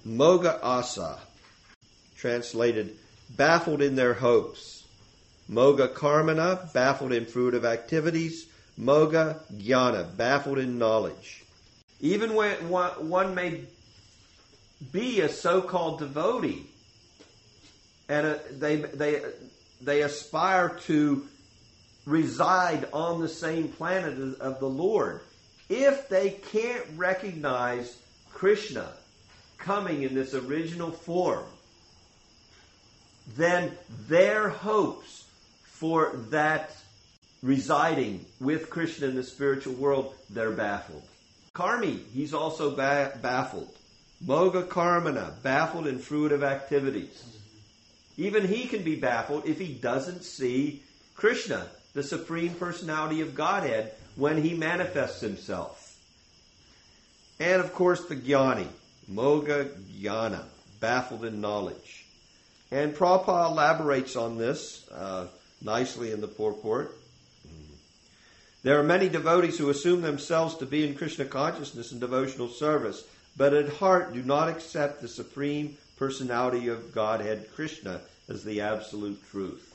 Moga 0.04 0.60
asa, 0.64 1.20
translated 2.18 2.98
baffled 3.30 3.82
in 3.82 3.96
their 3.96 4.16
hopes. 4.16 4.84
Moga 5.48 5.88
karmana, 5.88 6.72
baffled 6.74 7.12
in 7.12 7.26
fruitive 7.26 7.66
activities. 7.66 8.48
Moga 8.78 9.42
jnana, 9.54 10.16
baffled 10.16 10.58
in 10.58 10.80
knowledge. 10.80 11.44
Even 12.00 12.34
when 12.34 12.56
one 12.70 13.36
may 13.36 13.62
be 14.92 15.22
a 15.22 15.30
so-called 15.30 16.00
devotee, 16.00 16.66
and 18.10 18.26
uh, 18.26 18.36
they 18.58 18.78
they 18.78 19.22
they 19.82 20.02
aspire 20.02 20.70
to 20.86 21.28
reside 22.06 22.88
on 22.92 23.22
the 23.22 23.30
same 23.30 23.68
planet 23.68 24.40
of 24.40 24.60
the 24.60 24.70
Lord, 24.70 25.22
if 25.70 26.10
they 26.10 26.32
can't 26.32 26.84
recognize 26.96 27.98
Krishna 28.32 28.94
coming 29.62 30.04
in 30.04 30.14
this 30.14 30.34
original 30.34 30.92
form, 30.92 31.46
then 33.36 33.72
their 34.08 34.50
hopes 34.50 35.26
for 35.64 36.16
that 36.30 36.76
residing 37.42 38.26
with 38.40 38.70
Krishna 38.70 39.08
in 39.08 39.16
the 39.16 39.24
spiritual 39.24 39.74
world, 39.74 40.14
they're 40.30 40.52
baffled. 40.52 41.04
Karmi, 41.54 42.00
he's 42.14 42.34
also 42.34 42.76
ba- 42.76 43.18
baffled. 43.22 43.76
Moga 44.24 44.64
Karmana, 44.64 45.42
baffled 45.42 45.88
in 45.88 45.98
fruitive 45.98 46.44
activities. 46.44 47.24
Even 48.18 48.48
he 48.48 48.68
can 48.68 48.84
be 48.84 48.96
baffled 48.96 49.48
if 49.48 49.60
he 49.60 49.74
doesn't 49.74 50.24
see 50.24 50.84
Krishna, 51.16 51.68
the 51.94 52.04
Supreme 52.04 52.54
Personality 52.54 53.22
of 53.22 53.34
Godhead, 53.34 53.94
when 54.16 54.42
he 54.42 54.54
manifests 54.54 55.22
himself. 55.22 55.98
And 57.40 57.62
of 57.62 57.74
course, 57.74 58.06
the 58.06 58.16
Jnani, 58.16 58.68
Moga 59.08 59.66
Jnana, 60.00 60.44
baffled 60.80 61.26
in 61.26 61.42
knowledge. 61.42 62.06
And 62.72 62.96
Prabhupada 62.96 63.52
elaborates 63.52 64.16
on 64.16 64.38
this 64.38 64.88
uh, 64.90 65.28
nicely 65.62 66.12
in 66.12 66.22
the 66.22 66.28
purport. 66.28 66.96
There 68.64 68.80
are 68.80 68.84
many 68.84 69.10
devotees 69.10 69.58
who 69.58 69.70
assume 69.70 70.02
themselves 70.02 70.56
to 70.58 70.66
be 70.66 70.88
in 70.88 70.96
Krishna 70.96 71.26
consciousness 71.26 71.92
and 71.92 72.00
devotional 72.00 72.48
service, 72.48 73.04
but 73.36 73.54
at 73.54 73.70
heart 73.70 74.14
do 74.14 74.22
not 74.22 74.50
accept 74.50 75.02
the 75.02 75.08
Supreme 75.08 75.78
Personality 75.98 76.68
of 76.68 76.94
Godhead, 76.94 77.50
Krishna, 77.56 78.02
as 78.30 78.44
the 78.44 78.62
absolute 78.62 79.20
truth. 79.30 79.68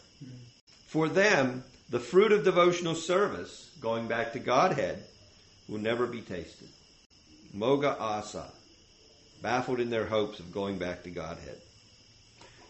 For 0.87 1.09
them, 1.09 1.65
the 1.91 2.01
fruit 2.01 2.33
of 2.33 2.45
devotional 2.45 2.95
service, 2.95 3.71
going 3.81 4.07
back 4.07 4.33
to 4.33 4.39
Godhead, 4.39 5.03
will 5.69 5.79
never 5.79 6.07
be 6.07 6.21
tasted. 6.21 6.69
Moga 7.53 7.97
asa, 7.99 8.51
baffled 9.47 9.79
in 9.79 9.91
their 9.91 10.07
hopes 10.07 10.41
of 10.41 10.53
going 10.53 10.77
back 10.77 11.05
to 11.05 11.11
Godhead. 11.11 11.57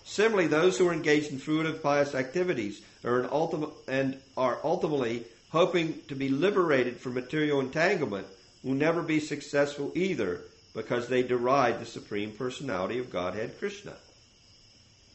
Similarly, 0.05 0.47
those 0.47 0.77
who 0.77 0.87
are 0.87 0.93
engaged 0.93 1.33
in 1.33 1.39
fruitive 1.39 1.83
pious 1.83 2.15
activities 2.15 2.83
are 3.03 3.27
ultimate, 3.33 3.71
and 3.89 4.21
are 4.37 4.59
ultimately 4.63 5.25
hoping 5.53 5.99
to 6.09 6.15
be 6.15 6.29
liberated 6.29 6.99
from 6.99 7.15
material 7.15 7.61
entanglement 7.61 8.27
will 8.63 8.75
never 8.75 9.01
be 9.01 9.21
successful 9.21 9.91
either 9.95 10.43
because 10.75 11.09
they 11.09 11.23
deride 11.23 11.81
the 11.81 11.87
Supreme 11.87 12.31
Personality 12.31 12.99
of 12.99 13.11
Godhead, 13.11 13.59
Krishna. 13.59 13.95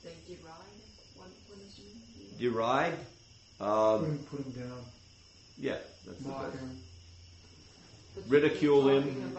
They 0.04 0.10
deride? 0.28 0.48
What, 1.16 1.30
what 1.48 1.60
it? 1.62 2.40
Deride? 2.42 2.98
Put 3.60 3.68
Um, 3.68 4.06
him, 4.06 4.18
put 4.32 4.40
him 4.40 4.52
down. 4.64 4.82
yeah, 5.60 5.78
that's 6.08 6.18
the 6.18 6.30
best. 6.30 6.58
him. 6.58 6.78
But 8.16 8.24
Ridicule 8.30 8.92
you're 8.92 9.02
him. 9.04 9.36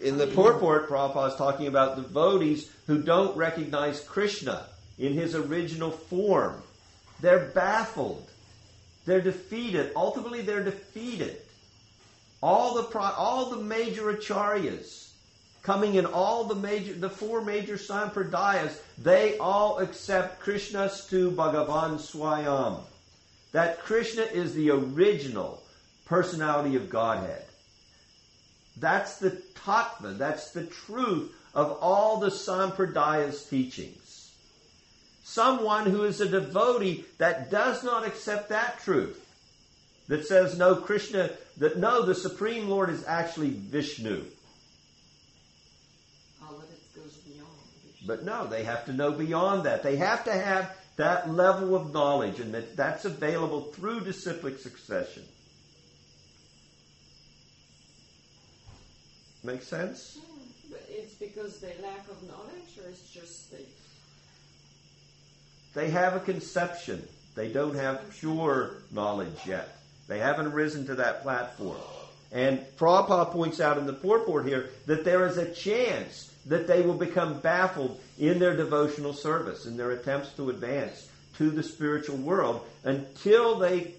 In 0.00 0.16
the 0.16 0.26
purport, 0.26 0.88
Prabhupada 0.88 1.28
is 1.28 1.36
talking 1.36 1.66
about 1.66 1.96
devotees 1.96 2.70
who 2.86 3.02
don't 3.02 3.36
recognize 3.36 4.00
Krishna 4.00 4.66
in 4.98 5.12
his 5.12 5.34
original 5.34 5.90
form. 5.90 6.62
They're 7.20 7.50
baffled. 7.54 8.26
They're 9.04 9.20
defeated. 9.20 9.92
Ultimately, 9.94 10.40
they're 10.40 10.64
defeated. 10.64 11.36
All 12.42 12.74
the 12.74 12.98
all 12.98 13.50
the 13.50 13.62
major 13.62 14.14
acharyas 14.14 15.10
coming 15.62 15.96
in 15.96 16.06
all 16.06 16.44
the 16.44 16.54
major, 16.54 16.94
the 16.94 17.10
four 17.10 17.42
major 17.42 17.74
sampradayas, 17.74 18.78
they 18.96 19.36
all 19.38 19.78
accept 19.78 20.42
Krishnastu 20.42 21.34
Bhagavan 21.34 21.98
Swayam. 21.98 22.80
That 23.52 23.80
Krishna 23.80 24.22
is 24.22 24.54
the 24.54 24.70
original 24.70 25.62
personality 26.06 26.76
of 26.76 26.88
Godhead. 26.88 27.44
That's 28.80 29.18
the 29.18 29.30
tattva, 29.54 30.16
that's 30.16 30.50
the 30.50 30.64
truth 30.64 31.32
of 31.54 31.78
all 31.80 32.18
the 32.18 32.30
Sampradaya's 32.30 33.44
teachings. 33.44 34.32
Someone 35.22 35.86
who 35.86 36.04
is 36.04 36.20
a 36.20 36.28
devotee 36.28 37.04
that 37.18 37.50
does 37.50 37.84
not 37.84 38.06
accept 38.06 38.48
that 38.48 38.80
truth, 38.80 39.24
that 40.08 40.26
says 40.26 40.58
no, 40.58 40.74
Krishna, 40.74 41.30
that 41.58 41.76
no, 41.76 42.02
the 42.02 42.14
Supreme 42.14 42.68
Lord 42.68 42.90
is 42.90 43.04
actually 43.06 43.50
Vishnu. 43.50 44.24
But 48.06 48.24
no, 48.24 48.46
they 48.46 48.64
have 48.64 48.86
to 48.86 48.92
know 48.92 49.12
beyond 49.12 49.64
that. 49.64 49.82
They 49.82 49.96
have 49.96 50.24
to 50.24 50.32
have 50.32 50.74
that 50.96 51.30
level 51.30 51.76
of 51.76 51.92
knowledge, 51.92 52.40
and 52.40 52.54
that 52.54 52.76
that's 52.76 53.04
available 53.04 53.60
through 53.60 54.00
disciplic 54.00 54.58
succession. 54.58 55.22
Make 59.42 59.62
sense? 59.62 60.18
Hmm, 60.20 60.70
but 60.70 60.84
it's 60.88 61.14
because 61.14 61.60
they 61.60 61.74
lack 61.82 62.08
of 62.08 62.22
knowledge, 62.28 62.78
or 62.82 62.90
it's 62.90 63.10
just 63.10 63.50
they. 63.50 63.64
They 65.74 65.90
have 65.90 66.14
a 66.16 66.20
conception. 66.20 67.06
They 67.34 67.52
don't 67.52 67.76
have 67.76 68.10
pure 68.18 68.78
knowledge 68.90 69.46
yet. 69.46 69.78
They 70.08 70.18
haven't 70.18 70.52
risen 70.52 70.86
to 70.86 70.96
that 70.96 71.22
platform. 71.22 71.78
And 72.32 72.60
Prabhupada 72.76 73.30
points 73.32 73.60
out 73.60 73.78
in 73.78 73.86
the 73.86 73.92
purport 73.92 74.46
here 74.46 74.70
that 74.86 75.04
there 75.04 75.26
is 75.26 75.36
a 75.36 75.52
chance 75.52 76.32
that 76.46 76.66
they 76.66 76.82
will 76.82 76.94
become 76.94 77.40
baffled 77.40 78.00
in 78.18 78.38
their 78.38 78.56
devotional 78.56 79.12
service, 79.12 79.66
in 79.66 79.76
their 79.76 79.92
attempts 79.92 80.32
to 80.34 80.50
advance 80.50 81.08
to 81.36 81.50
the 81.50 81.62
spiritual 81.62 82.16
world, 82.16 82.66
until 82.84 83.58
they 83.58 83.94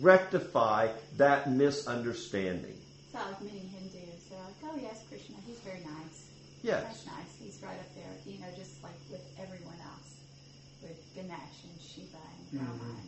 rectify 0.00 0.88
that 1.16 1.50
misunderstanding. 1.50 2.76
It's 3.04 3.14
not 3.14 3.26
like 3.26 3.42
many 3.42 3.58
Hindus. 3.58 4.24
They're 4.30 4.38
like, 4.38 4.63
oh, 4.74 4.78
yes, 4.82 5.02
Krishna, 5.08 5.36
he's 5.46 5.58
very 5.60 5.80
nice. 5.80 6.26
Yes. 6.62 6.82
That's 6.82 7.06
nice. 7.06 7.30
He's 7.38 7.60
right 7.62 7.78
up 7.78 7.94
there, 7.94 8.10
you 8.26 8.40
know, 8.40 8.48
just 8.56 8.82
like 8.82 8.96
with 9.10 9.20
everyone 9.38 9.76
else, 9.84 10.10
with 10.82 10.96
Ganesh 11.14 11.62
and 11.64 11.76
Shiva 11.80 12.16
and 12.18 12.60
Brahma. 12.60 12.92
Mhm. 12.94 13.06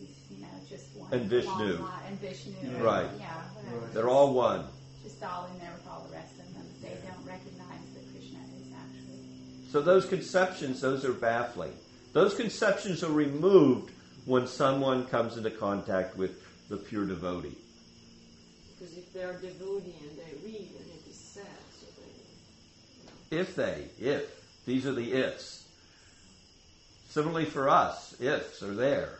He's, 0.00 0.16
you 0.30 0.42
know, 0.42 0.54
just 0.68 0.86
one. 0.96 1.12
And 1.12 1.28
Vishnu. 1.28 1.50
long 1.50 1.82
line- 1.82 2.02
And 2.08 2.18
Vishnu. 2.20 2.54
Yeah. 2.62 2.80
Right. 2.80 3.10
Yeah, 3.18 3.44
whatever. 3.54 3.78
Right. 3.78 3.94
They're 3.94 4.08
all 4.08 4.32
one. 4.32 4.64
Just 5.04 5.22
all 5.22 5.46
in 5.52 5.58
there 5.60 5.72
with 5.76 5.86
all 5.86 6.02
the 6.08 6.12
rest 6.14 6.32
of 6.40 6.52
them. 6.54 6.64
They 6.80 6.96
don't 7.06 7.24
recognize 7.26 7.84
that 7.94 8.04
Krishna 8.12 8.38
is 8.58 8.72
actually. 8.72 9.70
So 9.70 9.82
those 9.82 10.06
conceptions, 10.06 10.80
those 10.80 11.04
are 11.04 11.12
baffling. 11.12 11.72
Those 12.12 12.34
conceptions 12.34 13.02
are 13.04 13.12
removed 13.12 13.92
when 14.24 14.46
someone 14.46 15.06
comes 15.06 15.36
into 15.36 15.50
contact 15.50 16.16
with 16.16 16.42
the 16.68 16.76
pure 16.78 17.04
devotee. 17.06 17.56
Because 18.82 18.98
if 18.98 19.12
they 19.12 19.22
are 19.22 19.34
devotee 19.34 19.94
and 20.02 20.18
they 20.18 20.44
read, 20.44 20.68
and 20.76 20.86
it 20.88 21.08
is 21.08 21.16
sad, 21.16 21.44
so 21.78 21.86
they. 23.30 23.38
If 23.38 23.54
they, 23.54 23.84
if, 24.00 24.64
these 24.66 24.86
are 24.86 24.92
the 24.92 25.12
ifs. 25.12 25.64
Similarly 27.08 27.44
for 27.44 27.68
us, 27.68 28.20
ifs 28.20 28.60
are 28.60 28.74
there. 28.74 29.18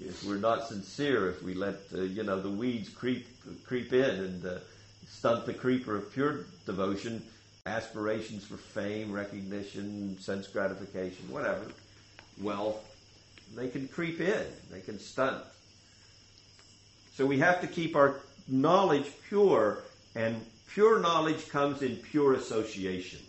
If 0.00 0.24
we're 0.24 0.36
not 0.36 0.68
sincere, 0.68 1.28
if 1.28 1.42
we 1.42 1.52
let, 1.52 1.74
uh, 1.94 2.00
you 2.00 2.22
know, 2.22 2.40
the 2.40 2.48
weeds 2.48 2.88
creep, 2.88 3.26
creep 3.66 3.92
in 3.92 4.10
and 4.10 4.46
uh, 4.46 4.58
stunt 5.06 5.44
the 5.44 5.52
creeper 5.52 5.96
of 5.96 6.10
pure 6.14 6.46
devotion, 6.64 7.22
aspirations 7.66 8.46
for 8.46 8.56
fame, 8.56 9.12
recognition, 9.12 10.18
sense 10.18 10.46
gratification, 10.46 11.30
whatever, 11.30 11.66
wealth, 12.40 12.82
they 13.54 13.68
can 13.68 13.86
creep 13.86 14.20
in. 14.20 14.46
They 14.70 14.80
can 14.80 14.98
stunt. 14.98 15.44
So 17.16 17.26
we 17.26 17.38
have 17.40 17.60
to 17.60 17.66
keep 17.66 17.96
our 17.96 18.16
knowledge 18.48 19.06
pure, 19.28 19.82
and 20.14 20.44
pure 20.68 21.00
knowledge 21.00 21.48
comes 21.48 21.82
in 21.82 21.96
pure 21.96 22.34
association. 22.34 23.20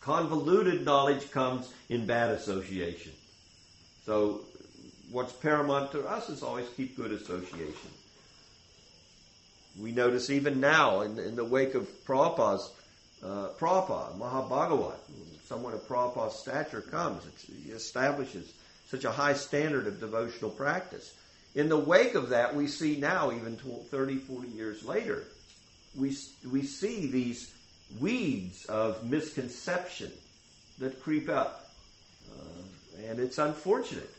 Convoluted 0.00 0.84
knowledge 0.84 1.30
comes 1.30 1.72
in 1.88 2.06
bad 2.06 2.30
association. 2.30 3.12
So 4.04 4.40
what's 5.12 5.32
paramount 5.32 5.92
to 5.92 6.06
us 6.06 6.28
is 6.28 6.42
always 6.42 6.68
keep 6.76 6.96
good 6.96 7.12
association. 7.12 7.90
We 9.80 9.92
notice 9.92 10.28
even 10.28 10.60
now 10.60 11.02
in, 11.02 11.18
in 11.18 11.36
the 11.36 11.44
wake 11.44 11.74
of 11.74 11.86
Prabhupada's, 12.04 12.70
uh, 13.22 13.48
Prabhupada, 13.58 14.18
Mahabhagavat, 14.18 14.96
someone 15.46 15.72
of 15.72 15.86
Prabhupada's 15.86 16.34
stature 16.34 16.80
comes, 16.80 17.22
he 17.46 17.70
establishes 17.70 18.52
such 18.88 19.04
a 19.04 19.12
high 19.12 19.34
standard 19.34 19.86
of 19.86 20.00
devotional 20.00 20.50
practice. 20.50 21.14
In 21.54 21.68
the 21.68 21.78
wake 21.78 22.14
of 22.14 22.30
that, 22.30 22.54
we 22.54 22.66
see 22.66 22.96
now, 22.96 23.30
even 23.30 23.56
30, 23.56 24.16
40 24.16 24.48
years 24.48 24.84
later, 24.84 25.24
we, 25.96 26.16
we 26.50 26.62
see 26.62 27.06
these 27.06 27.52
weeds 28.00 28.64
of 28.66 29.04
misconception 29.04 30.10
that 30.78 31.02
creep 31.02 31.28
up. 31.28 31.70
Uh, 32.30 33.06
and 33.06 33.18
it's 33.20 33.38
unfortunate. 33.38 34.10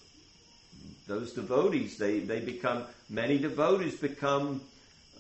Those 1.08 1.34
devotees, 1.34 1.98
they, 1.98 2.19
they 2.19 2.39
become, 2.39 2.84
many 3.10 3.39
devotees 3.39 3.96
become 3.96 4.62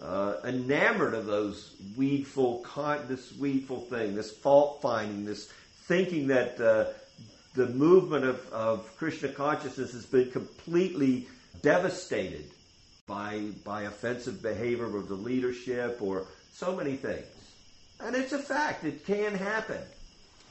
uh, 0.01 0.35
enamored 0.45 1.13
of 1.13 1.25
those 1.25 1.75
weedful, 1.97 2.59
con- 2.59 3.05
this 3.07 3.33
weedful 3.37 3.81
thing, 3.81 4.15
this 4.15 4.31
fault 4.31 4.81
finding, 4.81 5.25
this 5.25 5.51
thinking 5.87 6.27
that 6.27 6.59
uh, 6.61 6.85
the 7.55 7.67
movement 7.67 8.25
of, 8.25 8.53
of 8.53 8.97
Krishna 8.97 9.29
consciousness 9.29 9.93
has 9.93 10.05
been 10.05 10.31
completely 10.31 11.27
devastated 11.61 12.45
by, 13.07 13.49
by 13.63 13.83
offensive 13.83 14.41
behavior 14.41 14.97
of 14.97 15.07
the 15.07 15.15
leadership 15.15 15.97
or 16.01 16.25
so 16.53 16.75
many 16.75 16.95
things. 16.95 17.25
And 17.99 18.15
it's 18.15 18.33
a 18.33 18.39
fact, 18.39 18.83
it 18.83 19.05
can 19.05 19.33
happen. 19.35 19.81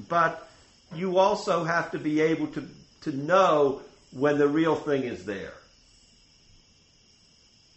But 0.08 0.48
you 0.94 1.18
also 1.18 1.64
have 1.64 1.90
to 1.92 1.98
be 1.98 2.20
able 2.20 2.46
to, 2.48 2.66
to 3.02 3.12
know 3.12 3.82
when 4.12 4.38
the 4.38 4.48
real 4.48 4.76
thing 4.76 5.04
is 5.04 5.24
there. 5.24 5.54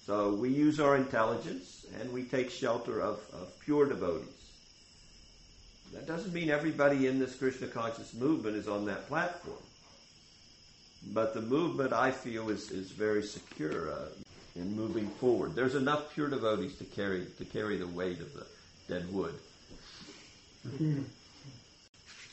So 0.06 0.34
we 0.34 0.50
use 0.50 0.80
our 0.80 0.96
intelligence 0.96 1.86
and 2.00 2.12
we 2.12 2.24
take 2.24 2.52
shelter 2.52 3.02
of, 3.02 3.20
of 3.34 3.52
pure 3.62 3.88
devotees. 3.88 4.28
That 5.94 6.08
doesn't 6.08 6.34
mean 6.34 6.50
everybody 6.50 7.08
in 7.08 7.20
this 7.20 7.36
Krishna 7.36 7.68
conscious 7.68 8.14
movement 8.14 8.56
is 8.56 8.68
on 8.68 8.86
that 8.86 9.08
platform. 9.08 9.58
But 11.14 11.34
the 11.34 11.42
movement, 11.42 11.94
I 11.94 12.12
feel, 12.12 12.50
is, 12.50 12.72
is 12.72 12.92
very 12.92 13.24
secure 13.24 13.92
uh, 13.92 14.06
in 14.56 14.76
moving 14.76 15.08
forward. 15.08 15.56
There's 15.56 15.76
enough 15.76 16.14
pure 16.14 16.30
devotees 16.30 16.76
to 16.78 16.84
carry 16.84 17.26
to 17.38 17.46
carry 17.46 17.78
the 17.78 17.88
weight 17.88 18.20
of 18.20 18.34
the 18.34 18.46
dead 18.88 19.12
wood. 19.14 19.34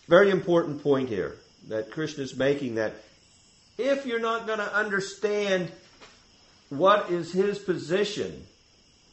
Very 0.08 0.30
important 0.30 0.82
point 0.82 1.08
here 1.08 1.36
that 1.68 1.90
Krishna 1.90 2.24
is 2.24 2.36
making 2.36 2.76
that 2.76 2.94
if 3.78 4.06
you're 4.06 4.20
not 4.20 4.46
going 4.46 4.58
to 4.58 4.74
understand 4.74 5.70
what 6.70 7.10
is 7.10 7.32
his 7.32 7.58
position 7.58 8.46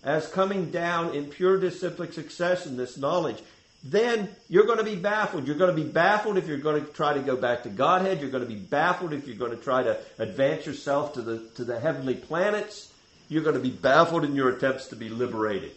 as 0.03 0.27
coming 0.27 0.71
down 0.71 1.13
in 1.13 1.25
pure 1.25 1.59
disciplic 1.59 2.13
succession, 2.13 2.77
this 2.77 2.97
knowledge, 2.97 3.41
then 3.83 4.29
you're 4.49 4.65
going 4.65 4.79
to 4.79 4.83
be 4.83 4.95
baffled. 4.95 5.47
You're 5.47 5.55
going 5.55 5.75
to 5.75 5.81
be 5.81 5.89
baffled 5.89 6.37
if 6.37 6.47
you're 6.47 6.57
going 6.57 6.85
to 6.85 6.91
try 6.91 7.13
to 7.13 7.21
go 7.21 7.37
back 7.37 7.63
to 7.63 7.69
Godhead. 7.69 8.19
You're 8.19 8.29
going 8.29 8.43
to 8.43 8.49
be 8.49 8.59
baffled 8.59 9.13
if 9.13 9.25
you're 9.25 9.37
going 9.37 9.55
to 9.55 9.63
try 9.63 9.83
to 9.83 9.97
advance 10.17 10.65
yourself 10.65 11.13
to 11.13 11.21
the, 11.21 11.39
to 11.55 11.63
the 11.63 11.79
heavenly 11.79 12.15
planets. 12.15 12.91
You're 13.29 13.43
going 13.43 13.55
to 13.55 13.61
be 13.61 13.69
baffled 13.69 14.25
in 14.25 14.35
your 14.35 14.49
attempts 14.49 14.87
to 14.87 14.95
be 14.95 15.07
liberated, 15.07 15.71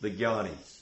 the 0.00 0.10
Gyanis. 0.10 0.80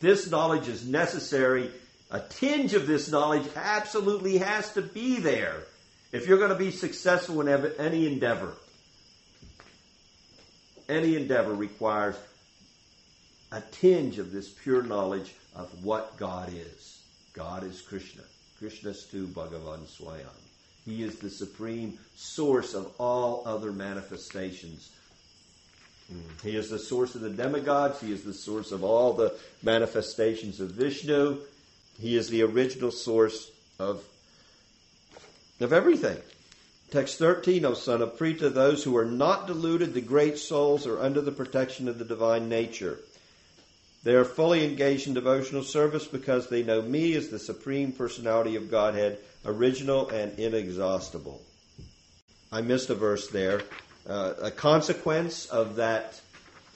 This 0.00 0.30
knowledge 0.30 0.68
is 0.68 0.86
necessary. 0.86 1.70
A 2.10 2.20
tinge 2.20 2.72
of 2.72 2.86
this 2.86 3.10
knowledge 3.10 3.46
absolutely 3.54 4.38
has 4.38 4.72
to 4.74 4.82
be 4.82 5.20
there 5.20 5.64
if 6.12 6.26
you're 6.26 6.38
going 6.38 6.50
to 6.50 6.56
be 6.56 6.70
successful 6.70 7.40
in 7.42 7.72
any 7.78 8.06
endeavor. 8.06 8.54
Any 10.88 11.14
endeavor 11.14 11.54
requires 11.54 12.16
a 13.52 13.60
tinge 13.72 14.18
of 14.18 14.32
this 14.32 14.48
pure 14.48 14.82
knowledge 14.82 15.34
of 15.54 15.84
what 15.84 16.16
God 16.16 16.52
is. 16.52 17.00
God 17.32 17.64
is 17.64 17.80
Krishna. 17.80 18.22
Krishna 18.58 18.90
Krishnastu 18.90 19.26
Bhagavan 19.26 19.86
Swayam. 19.86 20.26
He 20.84 21.02
is 21.02 21.18
the 21.18 21.30
supreme 21.30 21.98
source 22.16 22.74
of 22.74 22.92
all 22.98 23.42
other 23.46 23.72
manifestations. 23.72 24.90
Hmm. 26.10 26.20
He 26.42 26.56
is 26.56 26.70
the 26.70 26.78
source 26.78 27.14
of 27.14 27.20
the 27.20 27.30
demigods. 27.30 28.00
He 28.00 28.12
is 28.12 28.22
the 28.22 28.34
source 28.34 28.72
of 28.72 28.84
all 28.84 29.12
the 29.12 29.34
manifestations 29.62 30.60
of 30.60 30.70
Vishnu. 30.72 31.38
He 32.00 32.16
is 32.16 32.28
the 32.28 32.42
original 32.42 32.90
source 32.90 33.50
of, 33.78 34.02
of 35.60 35.72
everything. 35.72 36.18
Text 36.90 37.18
13, 37.18 37.64
O 37.64 37.74
son 37.74 38.02
of 38.02 38.18
Pritha, 38.18 38.52
those 38.52 38.82
who 38.82 38.96
are 38.96 39.04
not 39.04 39.46
deluded, 39.46 39.94
the 39.94 40.00
great 40.00 40.38
souls, 40.38 40.86
are 40.86 40.98
under 40.98 41.20
the 41.20 41.30
protection 41.30 41.88
of 41.88 41.98
the 41.98 42.04
divine 42.04 42.48
nature. 42.48 42.98
They 44.02 44.14
are 44.14 44.24
fully 44.24 44.64
engaged 44.64 45.06
in 45.06 45.14
devotional 45.14 45.62
service 45.62 46.06
because 46.06 46.48
they 46.48 46.62
know 46.62 46.80
me 46.80 47.14
as 47.14 47.28
the 47.28 47.38
supreme 47.38 47.92
personality 47.92 48.56
of 48.56 48.70
Godhead, 48.70 49.18
original 49.44 50.08
and 50.08 50.38
inexhaustible. 50.38 51.42
I 52.50 52.62
missed 52.62 52.90
a 52.90 52.94
verse 52.94 53.28
there. 53.28 53.62
Uh, 54.08 54.34
a 54.42 54.50
consequence 54.50 55.46
of 55.46 55.76
that 55.76 56.20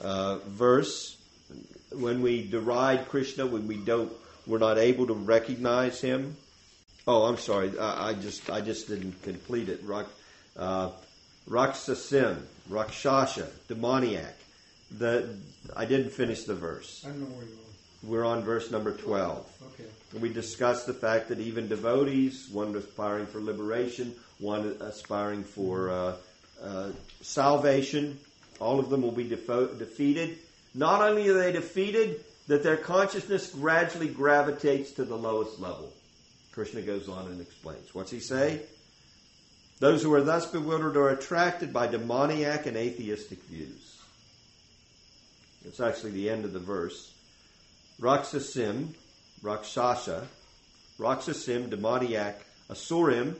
uh, 0.02 0.38
verse, 0.46 1.16
when 1.92 2.20
we 2.20 2.46
deride 2.46 3.08
Krishna, 3.08 3.46
when 3.46 3.66
we 3.66 3.76
don't, 3.76 4.12
we're 4.46 4.58
not 4.58 4.76
able 4.76 5.06
to 5.06 5.14
recognize 5.14 6.00
him. 6.00 6.36
Oh, 7.06 7.24
I'm 7.24 7.38
sorry. 7.38 7.78
I, 7.78 8.10
I 8.10 8.14
just 8.14 8.50
I 8.50 8.60
just 8.60 8.88
didn't 8.88 9.22
complete 9.22 9.68
it. 9.68 9.80
Rak, 9.84 10.06
uh, 10.56 10.90
Raksasim, 11.48 12.40
Rakshasha, 12.68 13.48
demoniac. 13.68 14.36
The 14.90 15.36
I 15.76 15.84
didn't 15.84 16.10
finish 16.10 16.44
the 16.44 16.54
verse. 16.54 17.02
I 17.04 17.08
don't 17.08 17.20
know 17.20 17.26
where 17.26 17.46
you 17.46 17.52
are. 17.52 18.10
We're 18.10 18.24
on 18.24 18.42
verse 18.42 18.70
number 18.70 18.92
twelve. 18.92 19.50
Okay. 19.74 19.88
We 20.20 20.32
discussed 20.32 20.86
the 20.86 20.94
fact 20.94 21.28
that 21.28 21.40
even 21.40 21.68
devotees, 21.68 22.48
one 22.52 22.74
aspiring 22.76 23.26
for 23.26 23.40
liberation, 23.40 24.14
one 24.38 24.76
aspiring 24.80 25.42
for 25.42 25.90
uh, 25.90 26.16
uh, 26.62 26.90
salvation, 27.22 28.18
all 28.60 28.78
of 28.78 28.90
them 28.90 29.02
will 29.02 29.12
be 29.12 29.24
defo- 29.24 29.76
defeated. 29.78 30.38
Not 30.74 31.02
only 31.02 31.28
are 31.28 31.34
they 31.34 31.52
defeated, 31.52 32.24
that 32.46 32.62
their 32.62 32.76
consciousness 32.76 33.50
gradually 33.50 34.08
gravitates 34.08 34.92
to 34.92 35.04
the 35.04 35.16
lowest 35.16 35.58
level. 35.58 35.92
Krishna 36.52 36.82
goes 36.82 37.08
on 37.08 37.26
and 37.26 37.40
explains. 37.40 37.94
What's 37.94 38.10
he 38.10 38.20
say? 38.20 38.60
Those 39.80 40.02
who 40.02 40.12
are 40.14 40.22
thus 40.22 40.46
bewildered 40.46 40.96
are 40.96 41.08
attracted 41.08 41.72
by 41.72 41.88
demoniac 41.88 42.66
and 42.66 42.76
atheistic 42.76 43.42
views. 43.44 43.93
It's 45.64 45.80
actually 45.80 46.12
the 46.12 46.30
end 46.30 46.44
of 46.44 46.52
the 46.52 46.58
verse. 46.58 47.12
Raksasim, 48.00 48.88
Rakshasha, 49.42 50.26
Raksasim, 50.98 51.70
demoniac, 51.70 52.40
Asurim, 52.70 53.36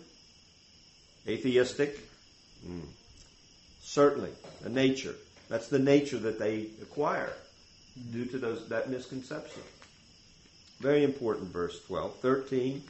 atheistic, 1.27 1.99
mm, 2.67 2.83
certainly 3.83 4.31
a 4.65 4.69
nature. 4.69 5.15
That's 5.49 5.69
the 5.69 5.79
nature 5.79 6.19
that 6.19 6.39
they 6.39 6.69
acquire 6.83 7.33
due 8.13 8.25
to 8.27 8.39
those 8.39 8.69
that 8.69 8.91
misconception. 8.91 9.63
Very 10.81 11.05
important 11.05 11.53
verse 11.53 11.81
12. 11.87 12.17
13. 12.17 12.83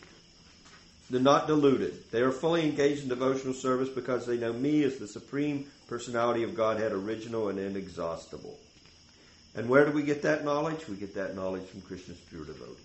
They're 1.10 1.20
not 1.20 1.46
deluded. 1.46 2.10
They 2.10 2.22
are 2.22 2.32
fully 2.32 2.64
engaged 2.64 3.02
in 3.02 3.08
devotional 3.08 3.52
service 3.52 3.90
because 3.90 4.26
they 4.26 4.38
know 4.38 4.52
me 4.52 4.82
as 4.84 4.96
the 4.96 5.06
supreme 5.06 5.66
personality 5.86 6.44
of 6.44 6.54
Godhead, 6.54 6.92
original 6.92 7.50
and 7.50 7.58
inexhaustible. 7.58 8.58
And 9.54 9.68
where 9.68 9.84
do 9.84 9.92
we 9.92 10.02
get 10.02 10.22
that 10.22 10.44
knowledge? 10.44 10.88
We 10.88 10.96
get 10.96 11.14
that 11.14 11.36
knowledge 11.36 11.66
from 11.66 11.82
Krishna's 11.82 12.18
pure 12.30 12.44
devotees. 12.44 12.76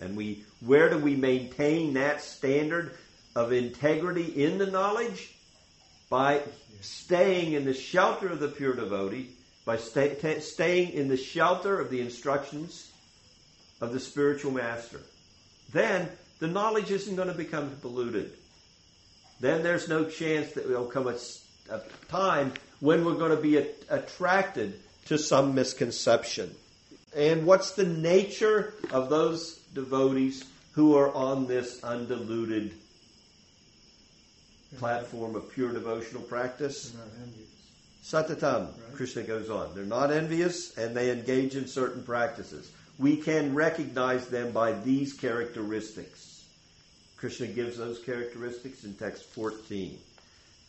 And 0.00 0.16
we 0.16 0.44
where 0.60 0.88
do 0.88 0.98
we 0.98 1.14
maintain 1.14 1.94
that 1.94 2.22
standard 2.22 2.96
of 3.36 3.52
integrity 3.52 4.44
in 4.44 4.58
the 4.58 4.66
knowledge? 4.66 5.34
By 6.08 6.42
staying 6.80 7.52
in 7.52 7.64
the 7.64 7.74
shelter 7.74 8.28
of 8.28 8.40
the 8.40 8.48
pure 8.48 8.74
devotee, 8.74 9.30
by 9.64 9.76
stay, 9.76 10.14
t- 10.14 10.40
staying 10.40 10.90
in 10.90 11.08
the 11.08 11.16
shelter 11.16 11.78
of 11.80 11.90
the 11.90 12.00
instructions 12.00 12.90
of 13.80 13.92
the 13.92 14.00
spiritual 14.00 14.52
master. 14.52 15.00
Then 15.72 16.08
the 16.38 16.48
knowledge 16.48 16.90
isn't 16.90 17.16
going 17.16 17.28
to 17.28 17.34
become 17.34 17.70
polluted. 17.80 18.32
Then 19.40 19.62
there's 19.62 19.88
no 19.88 20.04
chance 20.04 20.52
that 20.52 20.68
there'll 20.68 20.86
come 20.86 21.06
a, 21.06 21.16
a 21.70 21.80
time 22.08 22.52
when 22.80 23.04
we're 23.04 23.14
going 23.14 23.34
to 23.34 23.42
be 23.42 23.58
a, 23.58 23.66
attracted 23.88 24.78
to 25.06 25.18
some 25.18 25.54
misconception. 25.54 26.54
And 27.14 27.46
what's 27.46 27.72
the 27.72 27.84
nature 27.84 28.74
of 28.90 29.10
those 29.10 29.58
devotees 29.74 30.44
who 30.72 30.96
are 30.96 31.12
on 31.14 31.46
this 31.46 31.82
undiluted 31.84 32.72
platform 34.78 35.34
of 35.36 35.50
pure 35.52 35.72
devotional 35.72 36.22
practice? 36.22 36.94
Not 36.94 37.08
envious. 37.22 37.48
Satatam, 38.02 38.66
Right. 38.66 38.94
Krishna 38.94 39.22
goes 39.22 39.50
on. 39.50 39.74
They're 39.74 39.84
not 39.84 40.10
envious 40.10 40.76
and 40.76 40.96
they 40.96 41.10
engage 41.10 41.54
in 41.54 41.66
certain 41.68 42.02
practices. 42.02 42.70
We 42.98 43.16
can 43.16 43.54
recognize 43.54 44.26
them 44.28 44.52
by 44.52 44.72
these 44.72 45.12
characteristics. 45.12 46.44
Krishna 47.16 47.46
gives 47.46 47.76
those 47.76 48.00
characteristics 48.00 48.84
in 48.84 48.94
text 48.94 49.24
14, 49.26 49.98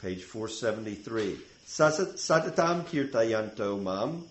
page 0.01 0.23
473. 0.23 1.37
Satatam 1.65 2.85
kirtayanto 2.85 3.81
mam 3.81 4.23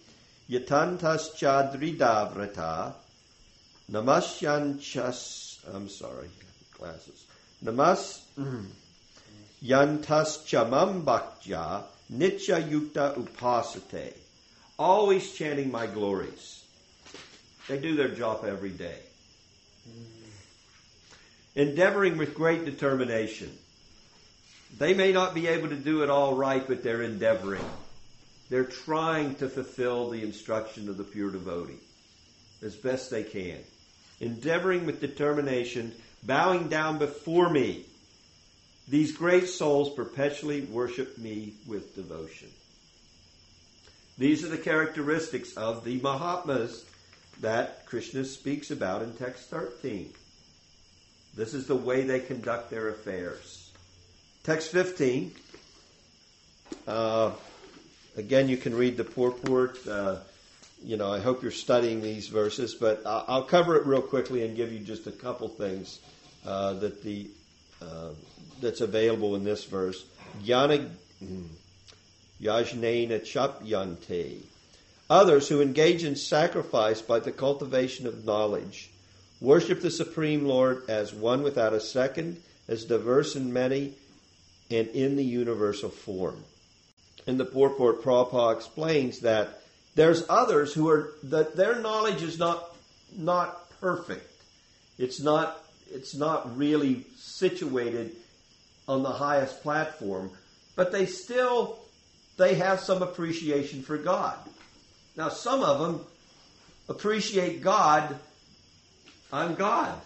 yatantas 0.50 1.34
chadridavrata 1.34 2.94
namasyanchas, 3.90 5.58
I'm 5.74 5.88
sorry, 5.88 6.28
glasses. 6.76 7.24
Namas 7.64 8.20
mm-hmm. 8.38 8.66
yantas 9.64 10.44
chamam 10.46 11.04
bhaktya 11.04 11.82
nitya 12.12 12.68
yukta 12.68 13.16
upasate. 13.16 14.14
Always 14.78 15.32
chanting 15.32 15.70
my 15.70 15.86
glories. 15.86 16.64
They 17.68 17.78
do 17.78 17.94
their 17.94 18.08
job 18.08 18.44
every 18.44 18.70
day. 18.70 18.98
Mm-hmm. 19.88 21.60
Endeavoring 21.60 22.18
with 22.18 22.34
great 22.34 22.64
determination. 22.64 23.56
They 24.78 24.94
may 24.94 25.12
not 25.12 25.34
be 25.34 25.46
able 25.48 25.68
to 25.68 25.76
do 25.76 26.02
it 26.02 26.10
all 26.10 26.34
right, 26.34 26.66
but 26.66 26.82
they're 26.82 27.02
endeavoring. 27.02 27.64
They're 28.48 28.64
trying 28.64 29.36
to 29.36 29.48
fulfill 29.48 30.10
the 30.10 30.22
instruction 30.22 30.88
of 30.88 30.96
the 30.96 31.04
pure 31.04 31.30
devotee 31.30 31.78
as 32.62 32.74
best 32.76 33.10
they 33.10 33.24
can. 33.24 33.58
Endeavoring 34.20 34.86
with 34.86 35.00
determination, 35.00 35.92
bowing 36.22 36.68
down 36.68 36.98
before 36.98 37.50
me. 37.50 37.84
These 38.88 39.16
great 39.16 39.48
souls 39.48 39.94
perpetually 39.94 40.62
worship 40.62 41.18
me 41.18 41.54
with 41.66 41.94
devotion. 41.94 42.48
These 44.18 44.44
are 44.44 44.48
the 44.48 44.58
characteristics 44.58 45.56
of 45.56 45.84
the 45.84 46.00
Mahatmas 46.00 46.84
that 47.40 47.86
Krishna 47.86 48.24
speaks 48.24 48.70
about 48.70 49.02
in 49.02 49.14
text 49.14 49.48
13. 49.48 50.12
This 51.34 51.54
is 51.54 51.66
the 51.66 51.74
way 51.76 52.02
they 52.02 52.20
conduct 52.20 52.70
their 52.70 52.88
affairs. 52.88 53.61
Text 54.44 54.72
15. 54.72 55.30
Uh, 56.88 57.30
again, 58.16 58.48
you 58.48 58.56
can 58.56 58.74
read 58.74 58.96
the 58.96 59.04
purport. 59.04 59.78
Uh, 59.86 60.16
you 60.82 60.96
know, 60.96 61.12
I 61.12 61.20
hope 61.20 61.42
you're 61.42 61.52
studying 61.52 62.02
these 62.02 62.26
verses, 62.26 62.74
but 62.74 63.02
I'll, 63.06 63.44
cover 63.44 63.76
it 63.76 63.86
real 63.86 64.02
quickly 64.02 64.44
and 64.44 64.56
give 64.56 64.72
you 64.72 64.80
just 64.80 65.06
a 65.06 65.12
couple 65.12 65.46
things 65.46 66.00
uh, 66.44 66.72
that 66.74 67.04
the 67.04 67.28
uh, 67.80 68.08
that's 68.60 68.80
available 68.80 69.36
in 69.36 69.44
this 69.44 69.64
verse. 69.64 70.04
Jnana 70.44 70.90
yajnena 72.42 73.20
chapyante. 73.20 74.40
Others 75.08 75.48
who 75.48 75.60
engage 75.60 76.02
in 76.02 76.16
sacrifice 76.16 77.00
by 77.00 77.20
the 77.20 77.30
cultivation 77.30 78.08
of 78.08 78.24
knowledge 78.24 78.90
worship 79.40 79.82
the 79.82 79.90
Supreme 79.90 80.46
Lord 80.46 80.82
as 80.88 81.14
one 81.14 81.44
without 81.44 81.74
a 81.74 81.80
second, 81.80 82.42
as 82.66 82.84
diverse 82.84 83.36
in 83.36 83.52
many, 83.52 83.94
and 84.70 84.88
in 84.88 85.16
the 85.16 85.24
universal 85.24 85.90
form. 85.90 86.42
In 87.26 87.36
the 87.36 87.44
purport, 87.44 88.02
Prabhupada 88.02 88.56
explains 88.56 89.20
that 89.20 89.62
there's 89.94 90.24
others 90.28 90.72
who 90.72 90.88
are 90.88 91.12
that 91.24 91.56
their 91.56 91.80
knowledge 91.80 92.22
is 92.22 92.38
not 92.38 92.74
not 93.16 93.70
perfect. 93.80 94.28
It's 94.98 95.20
not 95.20 95.62
it's 95.92 96.14
not 96.14 96.56
really 96.56 97.04
situated 97.16 98.16
on 98.88 99.02
the 99.02 99.10
highest 99.10 99.62
platform, 99.62 100.30
but 100.74 100.90
they 100.90 101.06
still 101.06 101.78
they 102.38 102.54
have 102.54 102.80
some 102.80 103.02
appreciation 103.02 103.82
for 103.82 103.98
God. 103.98 104.36
Now 105.16 105.28
some 105.28 105.62
of 105.62 105.78
them 105.78 106.06
appreciate 106.88 107.62
God. 107.62 108.18
I'm 109.32 109.54
God. 109.54 110.00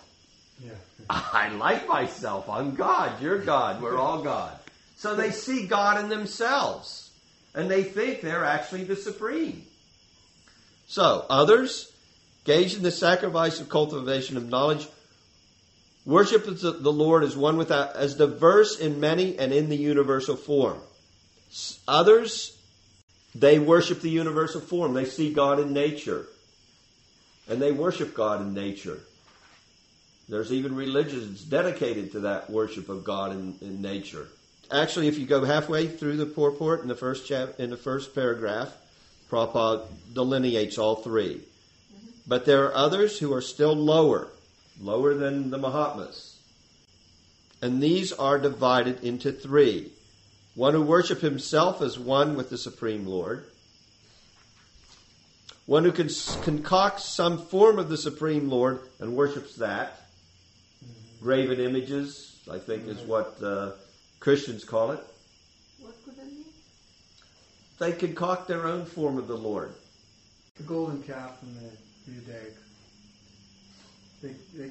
Yeah. 0.62 0.70
I 1.10 1.50
like 1.50 1.88
myself. 1.88 2.48
I'm 2.48 2.74
God. 2.74 3.20
You're 3.22 3.38
God. 3.38 3.82
We're 3.82 3.98
all 3.98 4.22
God. 4.22 4.56
So 4.96 5.14
they 5.14 5.30
see 5.30 5.66
God 5.66 6.02
in 6.02 6.08
themselves. 6.08 7.10
And 7.54 7.70
they 7.70 7.82
think 7.82 8.20
they're 8.20 8.44
actually 8.44 8.84
the 8.84 8.96
supreme. 8.96 9.64
So, 10.88 11.24
others, 11.30 11.90
engaged 12.46 12.76
in 12.76 12.82
the 12.82 12.90
sacrifice 12.90 13.60
of 13.60 13.68
cultivation 13.68 14.36
of 14.36 14.48
knowledge, 14.48 14.86
worship 16.04 16.44
the 16.44 16.92
Lord 16.92 17.24
as 17.24 17.36
one 17.36 17.56
without, 17.56 17.96
as 17.96 18.14
diverse 18.14 18.78
in 18.78 19.00
many 19.00 19.38
and 19.38 19.52
in 19.52 19.68
the 19.68 19.76
universal 19.76 20.36
form. 20.36 20.78
Others, 21.88 22.56
they 23.34 23.58
worship 23.58 24.00
the 24.00 24.10
universal 24.10 24.60
form. 24.60 24.94
They 24.94 25.06
see 25.06 25.32
God 25.32 25.58
in 25.58 25.72
nature. 25.72 26.26
And 27.48 27.60
they 27.60 27.72
worship 27.72 28.14
God 28.14 28.42
in 28.42 28.54
nature. 28.54 29.00
There's 30.28 30.52
even 30.52 30.74
religions 30.74 31.42
dedicated 31.42 32.12
to 32.12 32.20
that 32.20 32.50
worship 32.50 32.88
of 32.88 33.04
God 33.04 33.32
in, 33.32 33.54
in 33.60 33.80
nature. 33.80 34.26
Actually, 34.70 35.06
if 35.06 35.18
you 35.18 35.26
go 35.26 35.44
halfway 35.44 35.86
through 35.86 36.16
the 36.16 36.26
purport 36.26 36.82
in 36.82 36.88
the 36.88 36.96
first 36.96 37.26
chap, 37.26 37.60
in 37.60 37.70
the 37.70 37.76
first 37.76 38.14
paragraph, 38.14 38.76
Prabhupada 39.30 39.86
delineates 40.12 40.78
all 40.78 40.96
3 40.96 41.34
mm-hmm. 41.34 42.06
But 42.26 42.44
there 42.44 42.64
are 42.66 42.74
others 42.74 43.18
who 43.18 43.32
are 43.32 43.40
still 43.40 43.74
lower, 43.74 44.28
lower 44.80 45.14
than 45.14 45.50
the 45.50 45.58
Mahatmas. 45.58 46.36
And 47.62 47.82
these 47.82 48.12
are 48.12 48.38
divided 48.38 49.04
into 49.04 49.32
three. 49.32 49.92
One 50.54 50.74
who 50.74 50.82
worship 50.82 51.20
himself 51.20 51.80
as 51.82 51.98
one 51.98 52.36
with 52.36 52.50
the 52.50 52.58
Supreme 52.58 53.06
Lord. 53.06 53.44
One 55.66 55.84
who 55.84 55.92
can 55.92 56.08
concoct 56.42 57.00
some 57.00 57.38
form 57.38 57.78
of 57.78 57.88
the 57.88 57.96
Supreme 57.96 58.48
Lord 58.48 58.80
and 59.00 59.16
worships 59.16 59.56
that. 59.56 60.05
Graven 61.20 61.58
images, 61.60 62.40
I 62.50 62.58
think, 62.58 62.86
is 62.86 63.00
what 63.00 63.42
uh, 63.42 63.72
Christians 64.20 64.64
call 64.64 64.92
it. 64.92 65.00
What 65.80 65.94
could 66.04 66.16
that 66.16 66.26
mean? 66.26 66.44
They 67.78 67.92
concoct 67.92 68.48
their 68.48 68.66
own 68.66 68.84
form 68.84 69.18
of 69.18 69.26
the 69.26 69.36
Lord. 69.36 69.74
The 70.56 70.62
golden 70.62 71.02
calf 71.02 71.42
and 71.42 71.56
the 71.56 72.12
Judaic. 72.12 72.54
They, 74.22 74.34
they 74.56 74.70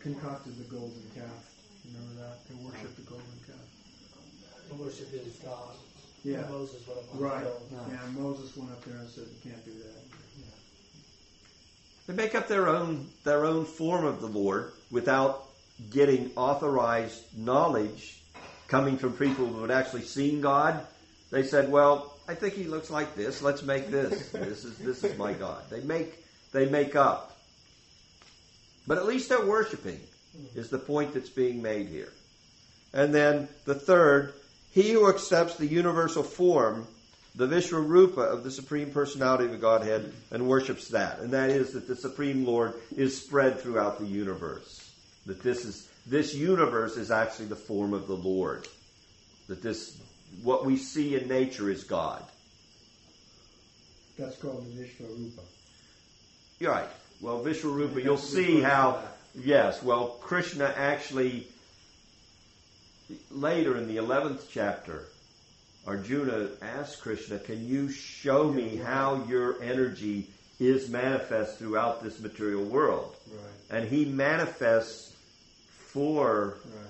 concocted 0.00 0.56
the 0.58 0.64
golden 0.64 1.02
calf. 1.14 1.26
Remember 1.86 2.22
that? 2.22 2.48
They 2.48 2.54
worshipped 2.64 2.96
the 2.96 3.02
golden 3.02 3.26
calf. 3.46 3.56
They 4.70 4.76
worship 4.76 5.12
is 5.12 5.34
God. 5.44 5.74
Yeah. 6.24 6.42
Moses 6.50 6.86
went 6.86 7.00
up 7.00 7.14
on 7.14 7.20
Right. 7.20 7.44
the 7.44 7.76
hill. 7.76 7.86
Yeah, 7.90 8.20
Moses 8.20 8.56
went 8.56 8.70
up 8.72 8.84
there 8.84 8.96
and 8.96 9.08
said, 9.08 9.24
you 9.24 9.50
can't 9.50 9.64
do 9.64 9.72
that. 9.72 9.96
They 12.06 12.14
make 12.14 12.34
up 12.34 12.48
their 12.48 12.66
own 12.68 13.08
their 13.22 13.44
own 13.44 13.64
form 13.64 14.04
of 14.04 14.20
the 14.20 14.26
Lord 14.26 14.72
without 14.90 15.49
getting 15.90 16.30
authorized 16.36 17.22
knowledge 17.36 18.22
coming 18.68 18.98
from 18.98 19.12
people 19.14 19.46
who 19.46 19.62
had 19.62 19.70
actually 19.70 20.02
seen 20.02 20.40
God. 20.40 20.86
They 21.30 21.42
said, 21.42 21.70
"Well, 21.70 22.16
I 22.28 22.34
think 22.34 22.54
he 22.54 22.64
looks 22.64 22.90
like 22.90 23.14
this. 23.14 23.42
Let's 23.42 23.62
make 23.62 23.90
this. 23.90 24.30
This 24.30 24.64
is 24.64 24.76
this 24.78 25.04
is 25.04 25.16
my 25.16 25.32
God." 25.32 25.62
They 25.70 25.80
make 25.80 26.24
they 26.52 26.68
make 26.68 26.96
up, 26.96 27.36
but 28.86 28.98
at 28.98 29.06
least 29.06 29.28
they're 29.28 29.46
worshiping. 29.46 30.00
Is 30.54 30.70
the 30.70 30.78
point 30.78 31.14
that's 31.14 31.30
being 31.30 31.60
made 31.62 31.88
here? 31.88 32.12
And 32.92 33.14
then 33.14 33.48
the 33.64 33.74
third, 33.74 34.34
he 34.70 34.92
who 34.92 35.08
accepts 35.08 35.56
the 35.56 35.66
universal 35.66 36.22
form 36.22 36.86
the 37.34 37.46
Vishwarupa 37.46 38.18
of 38.18 38.42
the 38.42 38.50
Supreme 38.50 38.90
Personality 38.90 39.44
of 39.44 39.52
the 39.52 39.58
Godhead 39.58 40.12
and 40.30 40.48
worships 40.48 40.88
that. 40.88 41.20
And 41.20 41.32
that 41.32 41.50
is 41.50 41.72
that 41.72 41.86
the 41.86 41.96
Supreme 41.96 42.44
Lord 42.44 42.74
is 42.96 43.16
spread 43.22 43.60
throughout 43.60 43.98
the 43.98 44.06
universe. 44.06 44.79
That 45.26 45.42
this 45.42 45.64
is 45.64 45.88
this 46.06 46.34
universe 46.34 46.96
is 46.96 47.10
actually 47.10 47.46
the 47.46 47.56
form 47.56 47.92
of 47.92 48.06
the 48.06 48.16
Lord. 48.16 48.66
That 49.48 49.62
this 49.62 50.00
what 50.42 50.64
we 50.64 50.76
see 50.76 51.16
in 51.16 51.28
nature 51.28 51.70
is 51.70 51.84
God. 51.84 52.22
That's 54.18 54.36
called 54.36 54.66
the 54.66 54.82
Vishwarupa. 54.82 55.42
You're 56.58 56.72
right. 56.72 56.88
Well, 57.20 57.42
Vishwarupa, 57.42 58.02
you'll 58.02 58.16
see 58.16 58.60
how 58.60 59.02
yes, 59.34 59.82
well 59.82 60.18
Krishna 60.20 60.72
actually 60.76 61.46
later 63.30 63.76
in 63.76 63.88
the 63.88 63.96
eleventh 63.96 64.48
chapter 64.50 65.06
Arjuna 65.86 66.48
asked 66.60 67.00
Krishna, 67.00 67.38
Can 67.38 67.66
you 67.66 67.90
show 67.90 68.50
me 68.52 68.76
how 68.76 69.24
your 69.28 69.62
energy 69.62 70.28
is 70.58 70.90
manifest 70.90 71.58
throughout 71.58 72.02
this 72.02 72.20
material 72.20 72.64
world? 72.64 73.16
Right, 73.30 73.78
And 73.78 73.88
he 73.88 74.04
manifests 74.04 75.09
for 75.92 76.56
right. 76.64 76.86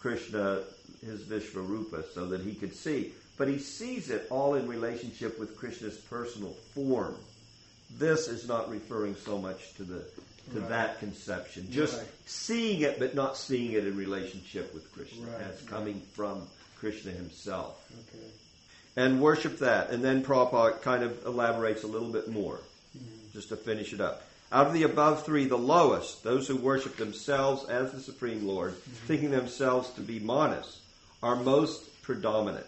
Krishna 0.00 0.62
his 1.04 1.20
Vishvarupa 1.22 2.04
so 2.14 2.26
that 2.26 2.40
he 2.40 2.54
could 2.54 2.74
see. 2.74 3.12
But 3.36 3.48
he 3.48 3.58
sees 3.58 4.10
it 4.10 4.26
all 4.30 4.54
in 4.54 4.68
relationship 4.68 5.38
with 5.38 5.56
Krishna's 5.56 5.96
personal 5.96 6.54
form. 6.74 7.16
This 7.98 8.28
is 8.28 8.46
not 8.48 8.70
referring 8.70 9.16
so 9.16 9.38
much 9.38 9.74
to 9.74 9.82
the 9.84 10.04
to 10.52 10.60
Right. 10.60 10.68
that 10.68 10.98
conception. 11.00 11.68
Just 11.70 11.96
Right. 11.96 12.06
seeing 12.26 12.82
it 12.82 12.98
but 12.98 13.14
not 13.14 13.36
seeing 13.38 13.72
it 13.72 13.86
in 13.86 13.96
relationship 13.96 14.74
with 14.74 14.90
Krishna 14.92 15.26
as 15.38 15.60
coming 15.66 16.02
from 16.12 16.46
Krishna 16.78 17.12
himself 17.12 17.82
Okay. 18.08 18.26
and 18.96 19.22
worship 19.22 19.58
that. 19.60 19.90
And 19.90 20.04
then 20.04 20.22
Prabhupada 20.22 20.82
kind 20.82 21.02
of 21.02 21.24
elaborates 21.24 21.82
a 21.82 21.86
little 21.86 22.10
bit 22.10 22.28
more, 22.28 22.60
Mm-hmm. 22.96 23.32
just 23.32 23.48
to 23.48 23.56
finish 23.56 23.92
it 23.94 24.00
up. 24.02 24.22
Out 24.52 24.68
of 24.68 24.72
the 24.72 24.84
above 24.84 25.24
three, 25.24 25.46
the 25.46 25.56
lowest, 25.56 26.22
those 26.22 26.46
who 26.46 26.56
worship 26.56 26.96
themselves 26.96 27.64
as 27.68 27.92
the 27.92 28.00
Supreme 28.00 28.46
Lord, 28.46 28.72
mm-hmm. 28.72 29.06
thinking 29.06 29.30
themselves 29.30 29.90
to 29.94 30.00
be 30.00 30.20
manas, 30.20 30.80
are 31.22 31.36
most 31.36 32.02
predominant. 32.02 32.66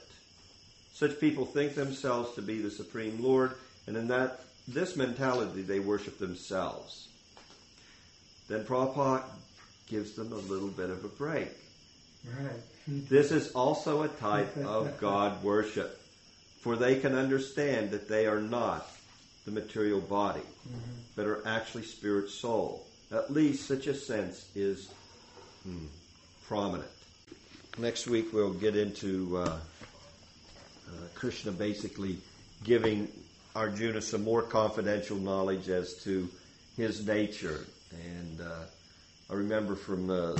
Such 0.94 1.20
people 1.20 1.44
think 1.44 1.74
themselves 1.74 2.34
to 2.34 2.42
be 2.42 2.60
the 2.60 2.70
Supreme 2.70 3.22
Lord, 3.22 3.52
and 3.86 3.96
in 3.96 4.08
that 4.08 4.40
this 4.66 4.96
mentality 4.96 5.62
they 5.62 5.78
worship 5.78 6.18
themselves. 6.18 7.08
Then 8.48 8.64
Prabhupada 8.64 9.24
gives 9.88 10.12
them 10.12 10.32
a 10.32 10.36
little 10.36 10.68
bit 10.68 10.90
of 10.90 11.04
a 11.04 11.08
break. 11.08 11.50
Right. 12.26 12.60
This 12.88 13.30
is 13.30 13.52
also 13.52 14.02
a 14.02 14.08
type 14.08 14.56
of 14.64 14.98
God 14.98 15.42
worship, 15.42 16.00
for 16.60 16.76
they 16.76 16.98
can 16.98 17.14
understand 17.14 17.90
that 17.90 18.08
they 18.08 18.26
are 18.26 18.40
not 18.40 18.90
the 19.46 19.50
material 19.50 20.00
body, 20.00 20.42
but 21.14 21.24
are 21.24 21.46
actually 21.46 21.84
spirit 21.84 22.28
soul. 22.28 22.86
At 23.10 23.32
least 23.32 23.66
such 23.66 23.86
a 23.86 23.94
sense 23.94 24.50
is 24.54 24.90
hmm, 25.62 25.86
prominent. 26.46 26.90
Next 27.78 28.06
week 28.06 28.32
we'll 28.32 28.52
get 28.52 28.76
into 28.76 29.38
uh, 29.38 29.40
uh, 29.40 29.58
Krishna 31.14 31.52
basically 31.52 32.18
giving 32.64 33.08
Arjuna 33.54 34.02
some 34.02 34.24
more 34.24 34.42
confidential 34.42 35.16
knowledge 35.16 35.68
as 35.68 35.94
to 36.04 36.28
his 36.76 37.06
nature. 37.06 37.64
And 37.92 38.40
uh, 38.40 38.64
I 39.30 39.34
remember 39.34 39.76
from 39.76 40.10
uh, 40.10 40.36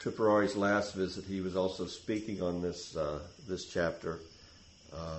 Tripurari's 0.00 0.56
last 0.56 0.94
visit, 0.94 1.26
he 1.26 1.42
was 1.42 1.56
also 1.56 1.86
speaking 1.86 2.42
on 2.42 2.62
this 2.62 2.96
uh, 2.96 3.18
this 3.46 3.66
chapter, 3.66 4.18
uh, 4.94 5.18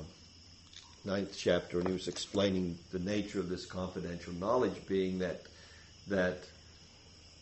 ninth 1.04 1.36
chapter, 1.38 1.80
and 1.80 1.88
he 1.88 1.94
was 1.94 2.08
explaining 2.08 2.78
the 2.92 3.00
nature 3.00 3.40
of 3.40 3.50
this 3.50 3.66
confidential 3.66 4.34
knowledge, 4.34 4.86
being 4.88 5.20
that 5.20 5.42
that 6.08 6.44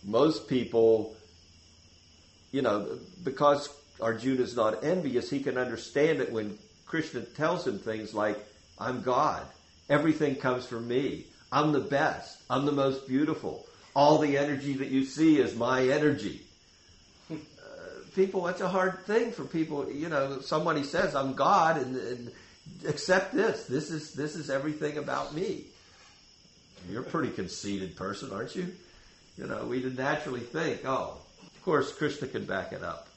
most 0.03 0.47
people, 0.47 1.15
you 2.51 2.61
know, 2.61 2.99
because 3.23 3.69
Arjuna 3.99 4.41
is 4.41 4.55
not 4.55 4.83
envious, 4.83 5.29
he 5.29 5.41
can 5.41 5.57
understand 5.57 6.21
it 6.21 6.31
when 6.31 6.57
Krishna 6.85 7.21
tells 7.21 7.67
him 7.67 7.79
things 7.79 8.13
like, 8.13 8.37
"I'm 8.77 9.01
God. 9.01 9.45
Everything 9.89 10.35
comes 10.35 10.65
from 10.65 10.87
me. 10.87 11.25
I'm 11.51 11.71
the 11.71 11.79
best. 11.79 12.37
I'm 12.49 12.65
the 12.65 12.71
most 12.71 13.07
beautiful. 13.07 13.65
All 13.95 14.19
the 14.19 14.37
energy 14.37 14.73
that 14.73 14.89
you 14.89 15.05
see 15.05 15.39
is 15.39 15.55
my 15.55 15.87
energy." 15.87 16.41
Uh, 17.31 18.01
people, 18.15 18.43
that's 18.43 18.61
a 18.61 18.67
hard 18.67 19.05
thing 19.05 19.31
for 19.31 19.45
people. 19.45 19.89
You 19.91 20.09
know, 20.09 20.39
somebody 20.41 20.83
says, 20.83 21.13
"I'm 21.13 21.33
God," 21.33 21.77
and, 21.77 21.95
and 21.95 22.31
accept 22.87 23.33
this. 23.33 23.65
This 23.65 23.91
is 23.91 24.13
this 24.13 24.35
is 24.35 24.49
everything 24.49 24.97
about 24.97 25.33
me. 25.33 25.65
You're 26.89 27.01
a 27.01 27.05
pretty 27.05 27.29
conceited 27.29 27.95
person, 27.95 28.31
aren't 28.31 28.55
you? 28.55 28.73
You 29.37 29.47
know, 29.47 29.65
we 29.65 29.81
naturally 29.83 30.41
think, 30.41 30.85
"Oh, 30.85 31.17
of 31.43 31.63
course, 31.63 31.93
Krishna 31.93 32.27
can 32.27 32.45
back 32.45 32.71
it 32.73 32.83
up." 32.83 33.07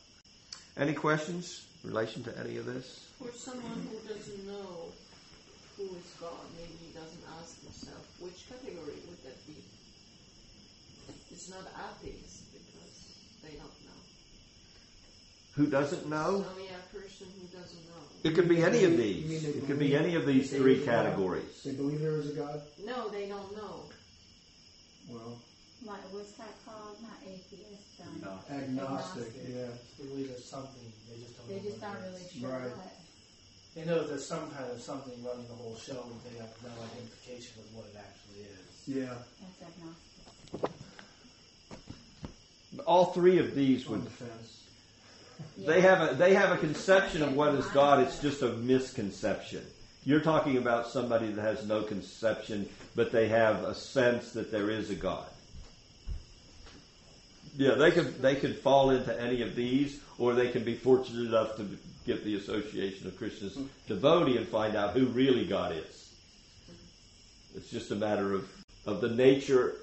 Any 0.76 0.94
questions 0.94 1.66
in 1.84 1.90
relation 1.90 2.24
to 2.24 2.38
any 2.38 2.56
of 2.56 2.66
this? 2.66 3.00
For 3.18 3.32
someone 3.32 3.86
who 3.90 3.98
doesn't 4.08 4.46
know 4.46 4.92
who 5.76 5.84
is 5.84 6.10
God, 6.20 6.46
maybe 6.56 6.74
he 6.80 6.92
doesn't 6.92 7.24
ask 7.40 7.60
himself, 7.62 8.06
which 8.20 8.48
category 8.48 8.98
would 9.08 9.22
that 9.24 9.38
be? 9.46 9.56
It's 11.30 11.48
not 11.48 11.66
atheists 11.74 12.42
because 12.52 12.94
they 13.42 13.56
don't. 13.58 13.82
Who 15.54 15.66
doesn't 15.66 16.08
know? 16.08 16.44
So 16.48 16.62
yeah, 16.62 16.70
a 16.80 16.96
person 16.96 17.26
who 17.38 17.46
doesn't 17.58 17.84
know. 17.84 18.00
It 18.24 18.34
could 18.34 18.48
be 18.48 18.62
any 18.62 18.84
of 18.84 18.96
these. 18.96 19.44
It 19.44 19.66
could 19.66 19.78
be 19.78 19.94
any 19.94 20.14
of 20.14 20.24
these 20.26 20.50
three 20.50 20.80
categories. 20.84 21.62
They 21.64 21.72
believe 21.72 22.00
there 22.00 22.16
is 22.16 22.30
a 22.30 22.34
God? 22.34 22.62
No, 22.84 23.08
they 23.10 23.26
don't 23.28 23.54
know. 23.56 23.84
Well, 25.10 25.36
Like, 25.84 26.00
what's 26.12 26.32
that 26.38 26.54
called? 26.64 26.96
Not 27.02 27.18
atheist. 27.26 28.00
Um, 28.00 28.22
agnostic, 28.22 28.54
Agnostic. 28.62 29.32
yeah. 29.50 29.66
They 29.98 30.06
believe 30.06 30.28
there's 30.28 30.44
something. 30.44 30.92
They 31.10 31.18
just 31.20 31.36
don't. 31.36 31.48
They 31.48 31.56
know 31.56 31.62
just 31.70 31.82
what 31.82 31.92
not 31.92 32.00
really 32.02 32.22
is. 32.22 32.32
sure 32.32 32.48
Right. 32.50 32.76
what. 32.76 32.94
They 33.74 33.84
know 33.84 34.06
there's 34.06 34.26
some 34.26 34.50
kind 34.50 34.70
of 34.70 34.80
something 34.80 35.12
running 35.24 35.48
the 35.48 35.54
whole 35.54 35.76
show, 35.76 36.06
but 36.06 36.22
they 36.30 36.38
have 36.38 36.52
no 36.62 36.70
identification 36.86 37.52
with 37.58 37.72
what 37.74 37.84
it 37.92 37.96
actually 37.98 38.46
is. 38.46 38.62
Yeah, 38.86 39.16
That's 39.42 39.74
agnostic. 39.74 40.70
All 42.86 43.06
three 43.12 43.38
of 43.38 43.54
these 43.54 43.86
on 43.86 43.92
would 43.92 44.06
the 44.06 44.10
They 45.59 45.81
have 45.81 46.12
a 46.12 46.14
they 46.14 46.35
have 46.35 46.51
a 46.51 46.57
conception 46.57 47.23
of 47.23 47.35
what 47.35 47.55
is 47.55 47.66
God. 47.66 48.01
It's 48.01 48.21
just 48.21 48.42
a 48.42 48.53
misconception. 48.53 49.64
You're 50.05 50.21
talking 50.21 50.57
about 50.57 50.88
somebody 50.88 51.31
that 51.31 51.42
has 51.42 51.66
no 51.66 51.83
conception, 51.83 52.68
but 52.97 53.12
they 53.12 53.29
have 53.29 53.62
a 53.62 53.75
sense 53.75 54.33
that 54.33 54.51
there 54.51 54.71
is 54.71 54.90
a 54.90 54.95
God. 54.95 55.27
Yeah, 57.57 57.75
they 57.75 57.90
could 57.90 58.21
they 58.21 58.37
could 58.37 58.59
fall 58.59 58.90
into 58.90 59.18
any 59.21 59.42
of 59.42 59.55
these, 59.55 60.01
or 60.18 60.35
they 60.35 60.49
can 60.49 60.64
be 60.64 60.75
fortunate 60.75 61.27
enough 61.27 61.57
to 61.57 61.66
get 62.07 62.25
the 62.25 62.37
association 62.37 63.07
of 63.07 63.16
Krishna's 63.16 63.59
devotee 63.87 64.37
and 64.37 64.49
find 64.49 64.75
out 64.75 64.95
who 64.95 65.07
really 65.07 65.47
God 65.47 65.77
is. 65.77 66.14
It's 67.55 67.71
just 67.71 67.90
a 67.90 67.95
matter 67.95 68.33
of, 68.33 68.49
of 68.87 69.01
the 69.01 69.11
nature 69.11 69.77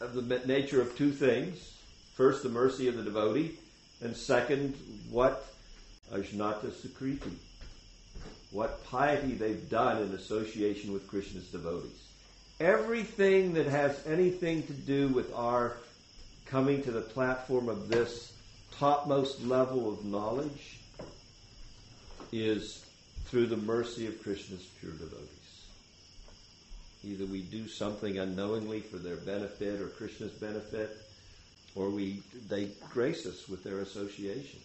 of 0.00 0.14
the 0.14 0.40
nature 0.46 0.82
of 0.82 0.96
two 0.98 1.12
things. 1.12 1.72
First, 2.14 2.42
the 2.42 2.48
mercy 2.48 2.88
of 2.88 2.96
the 2.96 3.02
devotee, 3.02 3.58
and 4.04 4.16
second, 4.16 4.74
what 5.10 5.46
ajnata 6.12 6.70
sukriti, 6.70 7.34
what 8.50 8.84
piety 8.84 9.32
they've 9.32 9.68
done 9.68 10.02
in 10.02 10.12
association 10.12 10.92
with 10.92 11.08
Krishna's 11.08 11.48
devotees. 11.48 11.90
Everything 12.60 13.54
that 13.54 13.66
has 13.66 14.00
anything 14.06 14.62
to 14.64 14.72
do 14.72 15.08
with 15.08 15.34
our 15.34 15.78
coming 16.46 16.82
to 16.82 16.92
the 16.92 17.00
platform 17.00 17.68
of 17.68 17.88
this 17.88 18.32
topmost 18.78 19.42
level 19.44 19.92
of 19.92 20.04
knowledge 20.04 20.78
is 22.30 22.84
through 23.26 23.46
the 23.46 23.56
mercy 23.56 24.06
of 24.06 24.22
Krishna's 24.22 24.64
pure 24.80 24.92
devotees. 24.92 25.28
Either 27.02 27.26
we 27.26 27.42
do 27.42 27.68
something 27.68 28.18
unknowingly 28.18 28.80
for 28.80 28.98
their 28.98 29.16
benefit 29.16 29.80
or 29.80 29.88
Krishna's 29.88 30.32
benefit, 30.32 30.96
or 31.74 31.90
we 31.90 32.22
they 32.48 32.68
grace 32.90 33.26
us 33.26 33.48
with 33.48 33.64
their 33.64 33.78
association. 33.80 34.60